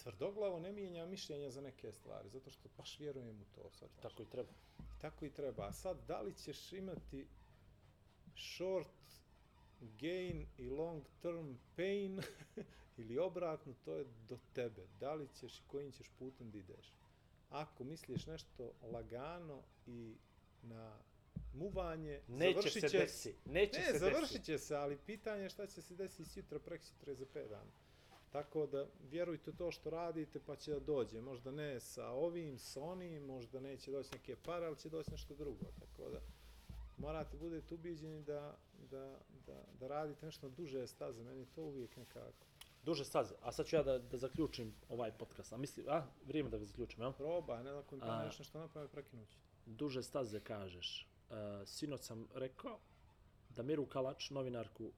[0.02, 3.70] tvrdoglavo ne mijenja mišljenja za neke stvari, zato što baš vjerujem u to.
[3.70, 4.52] Sad, Tako i treba.
[4.98, 5.66] Tako i treba.
[5.66, 7.26] A sad, da li ćeš imati
[8.36, 8.88] short
[9.80, 12.20] gain i long term pain
[12.98, 14.86] ili obratno, to je do tebe.
[15.00, 16.92] Da li ćeš i kojim ćeš putem da ideš.
[17.50, 20.14] Ako misliš nešto lagano i
[20.62, 20.98] na
[21.54, 23.34] muvanje, Neće završit se će desi.
[23.44, 24.44] Neće Ne, se završit desi.
[24.44, 27.70] će se, ali pitanje je šta će se desiti sutra, preksutra i za 5 dana.
[28.30, 31.20] Tako da vjerujte u to što radite pa će da dođe.
[31.20, 35.34] Možda ne sa ovim, sa onim, možda neće doći neke pare, ali će doći nešto
[35.34, 35.64] drugo.
[35.80, 36.20] Tako da
[36.98, 38.56] morate budete ubiđeni da,
[38.90, 41.22] da, da, da radite nešto duže staze.
[41.22, 42.46] Meni to uvijek nekako.
[42.84, 43.34] Duže staze.
[43.42, 45.52] A sad ću ja da, da zaključim ovaj podcast.
[45.52, 47.12] A misli, a, vrijeme da ga zaključim, jel?
[47.12, 49.36] Proba, ne da ako A- nešto napravi, prekinuću.
[49.66, 51.08] Duže staze kažeš.
[51.30, 52.78] Uh, sinoć sam rekao
[53.50, 54.92] da Miru Kalač, novinarku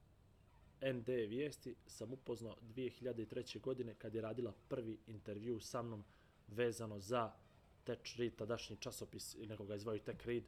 [0.81, 3.61] ND vijesti, sam upoznao 2003.
[3.61, 6.03] godine kad je radila prvi intervju sa mnom
[6.47, 7.31] vezano za
[7.83, 10.43] Tech Read, tadašnji časopis nekoga izvaju Tech Read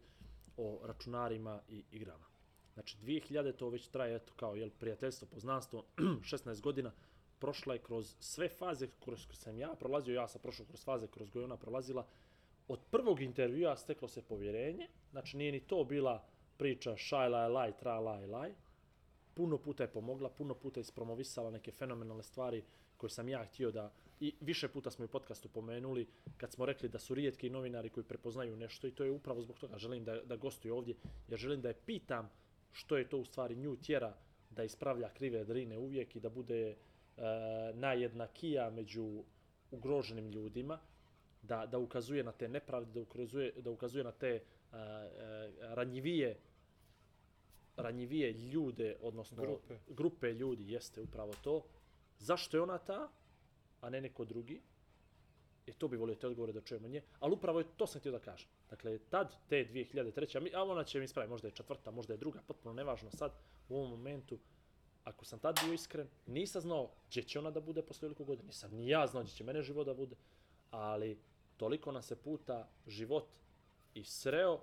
[0.58, 2.26] o računarima i igrama.
[2.74, 5.86] Znači 2000 to već traje eto kao jel prijateljstvo, poznanstvo,
[6.32, 6.92] 16 godina
[7.40, 11.08] prošla je kroz sve faze kroz koje sam ja prolazio, ja sam prošao kroz faze
[11.08, 12.08] kroz koje je ona prolazila.
[12.68, 16.26] Od prvog intervjua steklo se povjerenje, znači nije ni to bila
[16.58, 18.54] priča šaj laj laj, tra laj laj.
[19.34, 22.64] Puno puta je pomogla, puno puta je ispromovisala neke fenomenalne stvari
[22.98, 26.08] koje sam ja htio da, i više puta smo i u podcastu pomenuli,
[26.38, 29.60] kad smo rekli da su rijetki novinari koji prepoznaju nešto i to je upravo zbog
[29.60, 29.78] toga.
[29.78, 30.96] Želim da, da gostuje ovdje,
[31.28, 32.30] jer želim da je pitam
[32.72, 34.14] što je to u stvari nju tjera
[34.50, 36.76] da ispravlja krive drine uvijek i da bude e,
[37.74, 39.24] najjednakija među
[39.72, 40.80] ugroženim ljudima,
[41.42, 46.38] da, da ukazuje na te nepravde, da ukazuje, da ukazuje na te e, e, ranjivije
[47.78, 49.78] ranjivije ljude, odnosno Grupe.
[49.88, 51.65] grupe ljudi, jeste upravo to.
[52.19, 53.11] Zašto je ona ta,
[53.82, 54.61] a ne neko drugi?
[55.67, 58.11] E to bi volio te odgovore da čujemo nje, ali upravo je to sam htio
[58.11, 58.49] da kažem.
[58.69, 60.55] Dakle, tad, te 2003.
[60.55, 63.32] A, ona će mi ispraviti, možda je četvrta, možda je druga, potpuno nevažno sad,
[63.69, 64.39] u ovom momentu,
[65.03, 68.47] ako sam tad bio iskren, nisam znao gdje će ona da bude posle toliko godina,
[68.47, 70.16] nisam ni ja znao gdje će mene život da bude,
[70.71, 71.20] ali
[71.58, 73.28] toliko nas se puta život
[73.93, 74.62] i sreo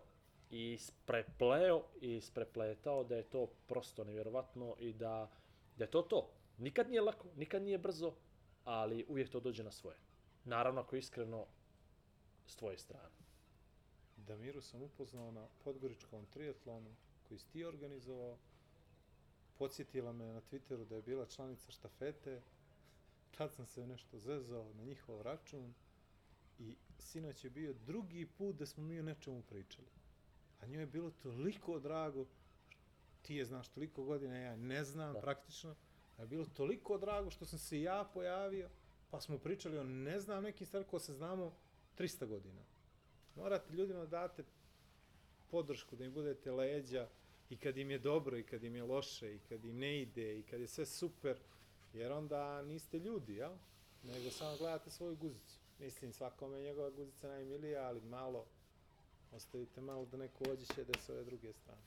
[0.50, 5.30] i isprepleo i isprepletao da je to prosto nevjerovatno i da,
[5.76, 6.30] da je to to.
[6.58, 8.14] Nikad nije lako, nikad nije brzo,
[8.64, 9.96] ali uvijek to dođe na svoje.
[10.44, 11.46] Naravno, ako iskreno
[12.46, 13.14] s tvoje strane.
[14.16, 16.94] Damiru sam upoznao na Podgoričkom triatlonu
[17.28, 18.38] koji si ti organizovao.
[19.58, 22.42] Podsjetila me na Twitteru da je bila članica štafete.
[23.30, 25.74] Tad sam se nešto zezao na njihov račun.
[26.58, 29.99] I sinoć je bio drugi put da smo mi o nečemu pričali.
[30.60, 32.26] A njoj je bilo toliko drago,
[33.22, 35.20] ti je znaš toliko godina, ja ne znam Da.
[35.20, 35.76] praktično,
[36.16, 38.68] a je bilo toliko drago što sam se ja pojavio,
[39.10, 41.56] pa smo pričali o ne znam nekim stvari koje se znamo
[41.98, 42.62] 300 godina.
[43.36, 44.44] Morate ljudima da date
[45.50, 47.08] podršku, da im budete leđa
[47.50, 50.38] i kad im je dobro i kad im je loše i kad im ne ide
[50.38, 51.38] i kad je sve super,
[51.92, 53.52] jer onda niste ljudi, jel?
[54.02, 55.60] Nego samo gledate svoju guzicu.
[55.78, 58.46] Mislim, svakome je njegova guzica najmilija, ali malo,
[59.32, 61.82] ostavite malo da neko ođe šede s ove druge strane.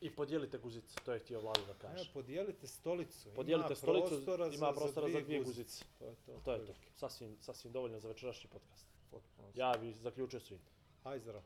[0.00, 2.10] I podijelite guzice, to je htio Vlado da kaže.
[2.14, 3.28] podijelite stolicu.
[3.36, 5.84] Podijelite ima stolicu, prostora ima prostora za dvije guzice.
[5.98, 6.40] To je to.
[6.44, 6.72] To je to.
[6.96, 8.86] Sasvim, sasvim dovoljno za večerašnji podcast.
[9.10, 9.48] Potpuno.
[9.54, 10.58] Ja bih zaključio svim.
[11.04, 11.44] Aj zdravo.